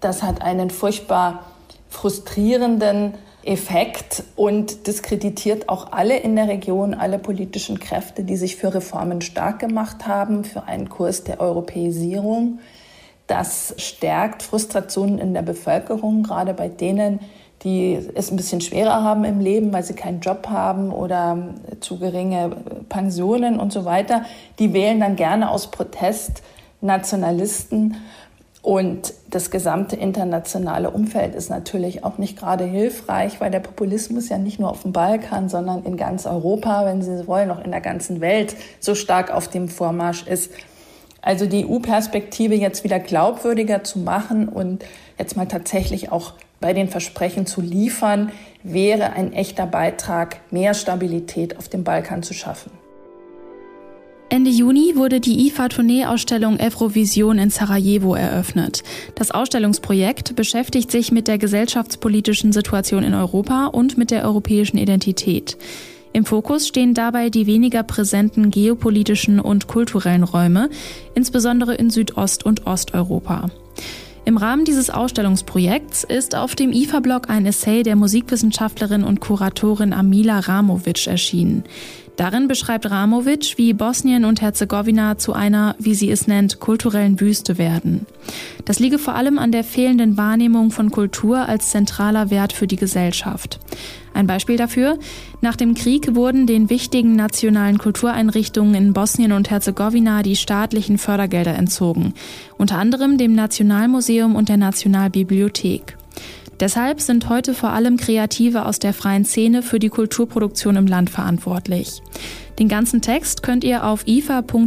das 0.00 0.22
hat 0.22 0.42
einen 0.42 0.70
furchtbar 0.70 1.44
frustrierenden 1.88 3.14
Effekt 3.46 4.24
und 4.34 4.86
diskreditiert 4.86 5.68
auch 5.68 5.92
alle 5.92 6.16
in 6.18 6.36
der 6.36 6.48
Region, 6.48 6.94
alle 6.94 7.18
politischen 7.18 7.78
Kräfte, 7.78 8.24
die 8.24 8.36
sich 8.36 8.56
für 8.56 8.74
Reformen 8.74 9.20
stark 9.20 9.60
gemacht 9.60 10.06
haben, 10.06 10.44
für 10.44 10.64
einen 10.64 10.88
Kurs 10.88 11.24
der 11.24 11.40
Europäisierung. 11.40 12.58
Das 13.26 13.74
stärkt 13.78 14.42
Frustrationen 14.42 15.18
in 15.18 15.34
der 15.34 15.42
Bevölkerung, 15.42 16.22
gerade 16.22 16.54
bei 16.54 16.68
denen, 16.68 17.20
die 17.62 17.98
es 18.14 18.30
ein 18.30 18.36
bisschen 18.36 18.60
schwerer 18.60 19.02
haben 19.02 19.24
im 19.24 19.40
Leben, 19.40 19.72
weil 19.72 19.82
sie 19.82 19.94
keinen 19.94 20.20
Job 20.20 20.48
haben 20.48 20.92
oder 20.92 21.54
zu 21.80 21.98
geringe 21.98 22.56
Pensionen 22.88 23.58
und 23.58 23.72
so 23.72 23.84
weiter. 23.84 24.24
Die 24.58 24.72
wählen 24.72 25.00
dann 25.00 25.16
gerne 25.16 25.50
aus 25.50 25.70
Protest 25.70 26.42
Nationalisten 26.80 27.96
und 28.66 29.14
das 29.30 29.52
gesamte 29.52 29.94
internationale 29.94 30.90
Umfeld 30.90 31.36
ist 31.36 31.50
natürlich 31.50 32.02
auch 32.02 32.18
nicht 32.18 32.36
gerade 32.36 32.64
hilfreich, 32.64 33.40
weil 33.40 33.52
der 33.52 33.60
Populismus 33.60 34.28
ja 34.28 34.38
nicht 34.38 34.58
nur 34.58 34.70
auf 34.70 34.82
dem 34.82 34.90
Balkan, 34.90 35.48
sondern 35.48 35.84
in 35.84 35.96
ganz 35.96 36.26
Europa, 36.26 36.84
wenn 36.84 37.00
Sie 37.00 37.28
wollen, 37.28 37.52
auch 37.52 37.64
in 37.64 37.70
der 37.70 37.80
ganzen 37.80 38.20
Welt 38.20 38.56
so 38.80 38.96
stark 38.96 39.32
auf 39.32 39.46
dem 39.46 39.68
Vormarsch 39.68 40.26
ist. 40.26 40.50
Also 41.22 41.46
die 41.46 41.64
EU-Perspektive 41.64 42.56
jetzt 42.56 42.82
wieder 42.82 42.98
glaubwürdiger 42.98 43.84
zu 43.84 44.00
machen 44.00 44.48
und 44.48 44.84
jetzt 45.16 45.36
mal 45.36 45.46
tatsächlich 45.46 46.10
auch 46.10 46.32
bei 46.58 46.72
den 46.72 46.88
Versprechen 46.88 47.46
zu 47.46 47.60
liefern, 47.60 48.32
wäre 48.64 49.12
ein 49.12 49.32
echter 49.32 49.68
Beitrag, 49.68 50.38
mehr 50.50 50.74
Stabilität 50.74 51.56
auf 51.56 51.68
dem 51.68 51.84
Balkan 51.84 52.24
zu 52.24 52.34
schaffen. 52.34 52.72
Ende 54.28 54.50
Juni 54.50 54.96
wurde 54.96 55.20
die 55.20 55.46
IFA-Tournee-Ausstellung 55.46 56.58
Evrovision 56.58 57.38
in 57.38 57.50
Sarajevo 57.50 58.16
eröffnet. 58.16 58.82
Das 59.14 59.30
Ausstellungsprojekt 59.30 60.34
beschäftigt 60.34 60.90
sich 60.90 61.12
mit 61.12 61.28
der 61.28 61.38
gesellschaftspolitischen 61.38 62.52
Situation 62.52 63.04
in 63.04 63.14
Europa 63.14 63.66
und 63.66 63.96
mit 63.96 64.10
der 64.10 64.24
europäischen 64.24 64.78
Identität. 64.78 65.56
Im 66.12 66.24
Fokus 66.24 66.66
stehen 66.66 66.92
dabei 66.92 67.30
die 67.30 67.46
weniger 67.46 67.84
präsenten 67.84 68.50
geopolitischen 68.50 69.38
und 69.38 69.68
kulturellen 69.68 70.24
Räume, 70.24 70.70
insbesondere 71.14 71.74
in 71.74 71.90
Südost- 71.90 72.44
und 72.44 72.66
Osteuropa. 72.66 73.50
Im 74.24 74.38
Rahmen 74.38 74.64
dieses 74.64 74.90
Ausstellungsprojekts 74.90 76.02
ist 76.02 76.34
auf 76.34 76.56
dem 76.56 76.72
IFA-Blog 76.72 77.30
ein 77.30 77.46
Essay 77.46 77.84
der 77.84 77.94
Musikwissenschaftlerin 77.94 79.04
und 79.04 79.20
Kuratorin 79.20 79.92
Amila 79.92 80.40
Ramovic 80.40 81.06
erschienen. 81.06 81.62
Darin 82.16 82.48
beschreibt 82.48 82.90
Ramovic, 82.90 83.58
wie 83.58 83.74
Bosnien 83.74 84.24
und 84.24 84.40
Herzegowina 84.40 85.18
zu 85.18 85.34
einer, 85.34 85.76
wie 85.78 85.94
sie 85.94 86.10
es 86.10 86.26
nennt, 86.26 86.60
kulturellen 86.60 87.20
Wüste 87.20 87.58
werden. 87.58 88.06
Das 88.64 88.78
liege 88.78 88.98
vor 88.98 89.14
allem 89.14 89.38
an 89.38 89.52
der 89.52 89.64
fehlenden 89.64 90.16
Wahrnehmung 90.16 90.70
von 90.70 90.90
Kultur 90.90 91.46
als 91.46 91.70
zentraler 91.70 92.30
Wert 92.30 92.54
für 92.54 92.66
die 92.66 92.76
Gesellschaft. 92.76 93.60
Ein 94.14 94.26
Beispiel 94.26 94.56
dafür, 94.56 94.98
nach 95.42 95.56
dem 95.56 95.74
Krieg 95.74 96.14
wurden 96.14 96.46
den 96.46 96.70
wichtigen 96.70 97.16
nationalen 97.16 97.76
Kultureinrichtungen 97.76 98.74
in 98.74 98.92
Bosnien 98.94 99.32
und 99.32 99.50
Herzegowina 99.50 100.22
die 100.22 100.36
staatlichen 100.36 100.96
Fördergelder 100.96 101.54
entzogen, 101.54 102.14
unter 102.56 102.78
anderem 102.78 103.18
dem 103.18 103.34
Nationalmuseum 103.34 104.34
und 104.34 104.48
der 104.48 104.56
Nationalbibliothek. 104.56 105.98
Deshalb 106.60 107.00
sind 107.00 107.28
heute 107.28 107.52
vor 107.54 107.70
allem 107.70 107.96
Kreative 107.96 108.64
aus 108.64 108.78
der 108.78 108.94
freien 108.94 109.24
Szene 109.24 109.62
für 109.62 109.78
die 109.78 109.90
Kulturproduktion 109.90 110.76
im 110.76 110.86
Land 110.86 111.10
verantwortlich. 111.10 112.02
Den 112.58 112.68
ganzen 112.68 113.02
Text 113.02 113.42
könnt 113.42 113.64
ihr 113.64 113.84
auf 113.84 114.06
ifa.de-blog 114.06 114.58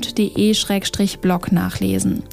nachlesen. 1.51 2.23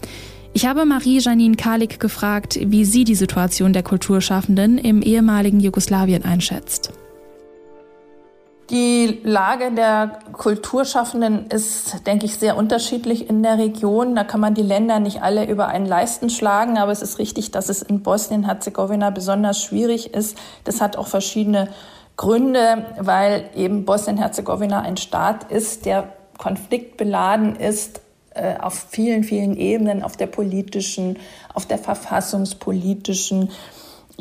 Ich 0.53 0.67
habe 0.67 0.85
Marie-Janine 0.85 1.57
Kalik 1.57 2.01
gefragt, 2.01 2.59
wie 2.63 2.85
sie 2.85 3.05
die 3.05 3.15
Situation 3.15 3.73
der 3.73 3.83
Kulturschaffenden 3.83 4.79
im 4.79 5.03
ehemaligen 5.03 5.61
Jugoslawien 5.61 6.25
einschätzt. 6.25 6.93
Die 8.71 9.21
Lage 9.23 9.71
der 9.71 10.19
Kulturschaffenden 10.33 11.47
ist, 11.51 12.05
denke 12.05 12.27
ich, 12.27 12.37
sehr 12.37 12.57
unterschiedlich 12.57 13.31
in 13.31 13.45
der 13.45 13.59
Region. 13.59 14.17
Da 14.17 14.25
kann 14.25 14.41
man 14.41 14.55
die 14.55 14.63
Länder 14.63 14.99
nicht 14.99 15.23
alle 15.23 15.47
über 15.47 15.69
einen 15.69 15.87
Leisten 15.87 16.31
schlagen, 16.31 16.77
aber 16.77 16.91
es 16.91 17.01
ist 17.01 17.21
richtig, 17.21 17.53
dass 17.53 17.69
es 17.69 17.83
in 17.83 18.03
Bosnien-Herzegowina 18.03 19.11
besonders 19.11 19.63
schwierig 19.63 20.15
ist. 20.15 20.37
Das 20.65 20.81
hat 20.81 20.97
auch 20.97 21.07
verschiedene 21.07 21.69
Gründe, 22.17 22.87
weil 22.99 23.51
eben 23.55 23.85
Bosnien-Herzegowina 23.85 24.81
ein 24.81 24.97
Staat 24.97 25.51
ist, 25.53 25.87
der 25.87 26.09
konfliktbeladen 26.37 27.55
ist 27.55 28.01
äh, 28.35 28.57
auf 28.59 28.87
vielen, 28.91 29.23
vielen 29.23 29.57
Ebenen, 29.57 30.03
auf 30.03 30.17
der 30.17 30.27
politischen, 30.27 31.19
auf 31.55 31.67
der 31.67 31.79
verfassungspolitischen, 31.79 33.51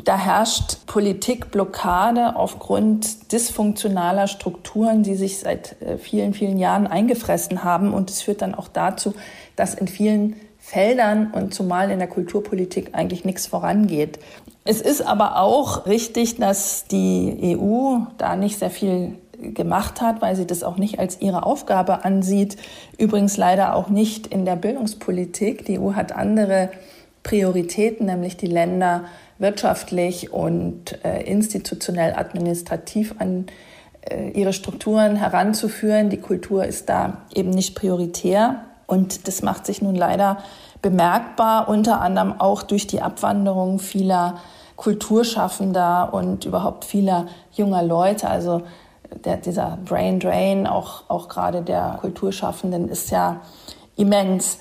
da 0.04 0.16
herrscht 0.16 0.86
Politikblockade 0.86 2.36
aufgrund 2.36 3.32
dysfunktionaler 3.32 4.28
Strukturen, 4.28 5.02
die 5.02 5.14
sich 5.14 5.38
seit 5.38 5.80
äh, 5.82 5.98
vielen, 5.98 6.34
vielen 6.34 6.58
Jahren 6.58 6.86
eingefressen 6.86 7.64
haben. 7.64 7.92
Und 7.92 8.10
es 8.10 8.22
führt 8.22 8.42
dann 8.42 8.54
auch 8.54 8.68
dazu, 8.68 9.14
dass 9.56 9.74
in 9.74 9.88
vielen 9.88 10.36
Feldern 10.58 11.30
und 11.32 11.54
zumal 11.54 11.90
in 11.90 11.98
der 11.98 12.08
Kulturpolitik 12.08 12.90
eigentlich 12.92 13.24
nichts 13.24 13.46
vorangeht. 13.46 14.18
Es 14.64 14.80
ist 14.80 15.00
aber 15.00 15.38
auch 15.40 15.86
richtig, 15.86 16.38
dass 16.38 16.86
die 16.86 17.56
EU 17.56 17.98
da 18.18 18.34
nicht 18.34 18.58
sehr 18.58 18.70
viel 18.70 19.16
gemacht 19.40 20.00
hat, 20.00 20.22
weil 20.22 20.34
sie 20.34 20.46
das 20.46 20.64
auch 20.64 20.76
nicht 20.76 20.98
als 20.98 21.20
ihre 21.20 21.44
Aufgabe 21.44 22.04
ansieht. 22.04 22.56
Übrigens 22.98 23.36
leider 23.36 23.74
auch 23.74 23.88
nicht 23.88 24.26
in 24.26 24.44
der 24.44 24.56
Bildungspolitik. 24.56 25.64
Die 25.66 25.78
EU 25.78 25.92
hat 25.92 26.12
andere 26.12 26.70
Prioritäten, 27.22 28.06
nämlich 28.06 28.36
die 28.36 28.46
Länder 28.46 29.04
wirtschaftlich 29.38 30.32
und 30.32 31.04
äh, 31.04 31.22
institutionell 31.24 32.14
administrativ 32.14 33.14
an 33.18 33.46
äh, 34.00 34.30
ihre 34.30 34.52
Strukturen 34.52 35.16
heranzuführen. 35.16 36.10
Die 36.10 36.20
Kultur 36.20 36.64
ist 36.64 36.88
da 36.88 37.22
eben 37.34 37.50
nicht 37.50 37.74
prioritär 37.74 38.64
und 38.86 39.28
das 39.28 39.42
macht 39.42 39.66
sich 39.66 39.82
nun 39.82 39.94
leider 39.94 40.38
bemerkbar, 40.82 41.68
unter 41.68 42.00
anderem 42.00 42.40
auch 42.40 42.62
durch 42.62 42.86
die 42.86 43.02
Abwanderung 43.02 43.78
vieler 43.78 44.38
Kulturschaffender 44.76 46.12
und 46.12 46.44
überhaupt 46.44 46.84
vieler 46.84 47.26
junger 47.52 47.82
Leute. 47.82 48.28
Also 48.28 48.62
der, 49.24 49.38
dieser 49.38 49.78
Brain 49.84 50.20
Drain, 50.20 50.66
auch, 50.66 51.04
auch 51.08 51.28
gerade 51.28 51.62
der 51.62 51.98
Kulturschaffenden, 52.00 52.88
ist 52.88 53.10
ja 53.10 53.40
immens. 53.96 54.58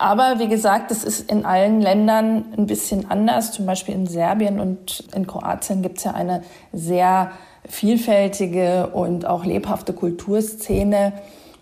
Aber 0.00 0.38
wie 0.38 0.48
gesagt, 0.48 0.90
es 0.90 1.04
ist 1.04 1.30
in 1.30 1.44
allen 1.44 1.82
Ländern 1.82 2.46
ein 2.56 2.64
bisschen 2.64 3.10
anders. 3.10 3.52
Zum 3.52 3.66
Beispiel 3.66 3.94
in 3.94 4.06
Serbien 4.06 4.58
und 4.58 5.04
in 5.14 5.26
Kroatien 5.26 5.82
gibt 5.82 5.98
es 5.98 6.04
ja 6.04 6.12
eine 6.12 6.42
sehr 6.72 7.32
vielfältige 7.68 8.86
und 8.94 9.26
auch 9.26 9.44
lebhafte 9.44 9.92
Kulturszene. 9.92 11.12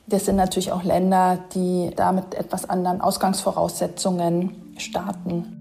Das 0.06 0.26
sind 0.26 0.36
natürlich 0.36 0.70
auch 0.70 0.84
Länder, 0.84 1.40
die 1.52 1.90
da 1.96 2.12
mit 2.12 2.36
etwas 2.36 2.70
anderen 2.70 3.00
Ausgangsvoraussetzungen 3.00 4.52
starten. 4.76 5.56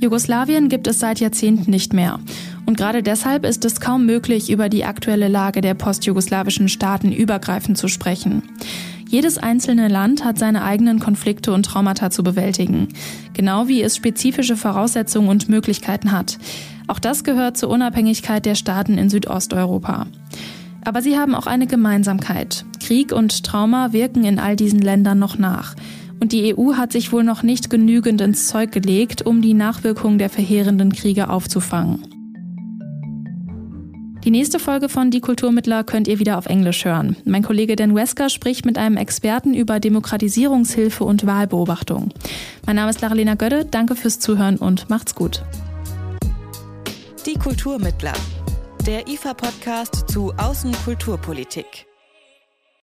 Jugoslawien 0.00 0.70
gibt 0.70 0.86
es 0.86 0.98
seit 0.98 1.20
Jahrzehnten 1.20 1.70
nicht 1.70 1.92
mehr. 1.92 2.20
Und 2.64 2.78
gerade 2.78 3.02
deshalb 3.02 3.44
ist 3.44 3.66
es 3.66 3.82
kaum 3.82 4.06
möglich, 4.06 4.50
über 4.50 4.70
die 4.70 4.86
aktuelle 4.86 5.28
Lage 5.28 5.60
der 5.60 5.74
postjugoslawischen 5.74 6.70
Staaten 6.70 7.12
übergreifend 7.12 7.76
zu 7.76 7.88
sprechen. 7.88 8.42
Jedes 9.12 9.36
einzelne 9.36 9.88
Land 9.88 10.24
hat 10.24 10.38
seine 10.38 10.64
eigenen 10.64 10.98
Konflikte 10.98 11.52
und 11.52 11.66
Traumata 11.66 12.08
zu 12.08 12.22
bewältigen, 12.22 12.88
genau 13.34 13.68
wie 13.68 13.82
es 13.82 13.94
spezifische 13.94 14.56
Voraussetzungen 14.56 15.28
und 15.28 15.50
Möglichkeiten 15.50 16.12
hat. 16.12 16.38
Auch 16.86 16.98
das 16.98 17.22
gehört 17.22 17.58
zur 17.58 17.68
Unabhängigkeit 17.68 18.46
der 18.46 18.54
Staaten 18.54 18.96
in 18.96 19.10
Südosteuropa. 19.10 20.06
Aber 20.82 21.02
sie 21.02 21.18
haben 21.18 21.34
auch 21.34 21.46
eine 21.46 21.66
Gemeinsamkeit. 21.66 22.64
Krieg 22.80 23.12
und 23.12 23.44
Trauma 23.44 23.92
wirken 23.92 24.24
in 24.24 24.38
all 24.38 24.56
diesen 24.56 24.80
Ländern 24.80 25.18
noch 25.18 25.36
nach. 25.36 25.74
Und 26.18 26.32
die 26.32 26.56
EU 26.56 26.76
hat 26.76 26.92
sich 26.92 27.12
wohl 27.12 27.22
noch 27.22 27.42
nicht 27.42 27.68
genügend 27.68 28.22
ins 28.22 28.48
Zeug 28.48 28.72
gelegt, 28.72 29.26
um 29.26 29.42
die 29.42 29.52
Nachwirkungen 29.52 30.16
der 30.16 30.30
verheerenden 30.30 30.90
Kriege 30.90 31.28
aufzufangen. 31.28 32.11
Die 34.24 34.30
nächste 34.30 34.60
Folge 34.60 34.88
von 34.88 35.10
Die 35.10 35.20
Kulturmittler 35.20 35.82
könnt 35.82 36.06
ihr 36.06 36.20
wieder 36.20 36.38
auf 36.38 36.46
Englisch 36.46 36.84
hören. 36.84 37.16
Mein 37.24 37.42
Kollege 37.42 37.74
Dan 37.74 37.94
Wesker 37.96 38.28
spricht 38.30 38.64
mit 38.64 38.78
einem 38.78 38.96
Experten 38.96 39.52
über 39.52 39.80
Demokratisierungshilfe 39.80 41.02
und 41.02 41.26
Wahlbeobachtung. 41.26 42.10
Mein 42.64 42.76
Name 42.76 42.90
ist 42.90 43.00
Laralena 43.00 43.34
Gödde, 43.34 43.64
danke 43.64 43.96
fürs 43.96 44.20
Zuhören 44.20 44.58
und 44.58 44.88
macht's 44.88 45.16
gut. 45.16 45.42
Die 47.26 47.34
Kulturmittler, 47.34 48.14
der 48.86 49.08
IFA-Podcast 49.08 50.08
zu 50.08 50.32
Außenkulturpolitik. 50.36 51.86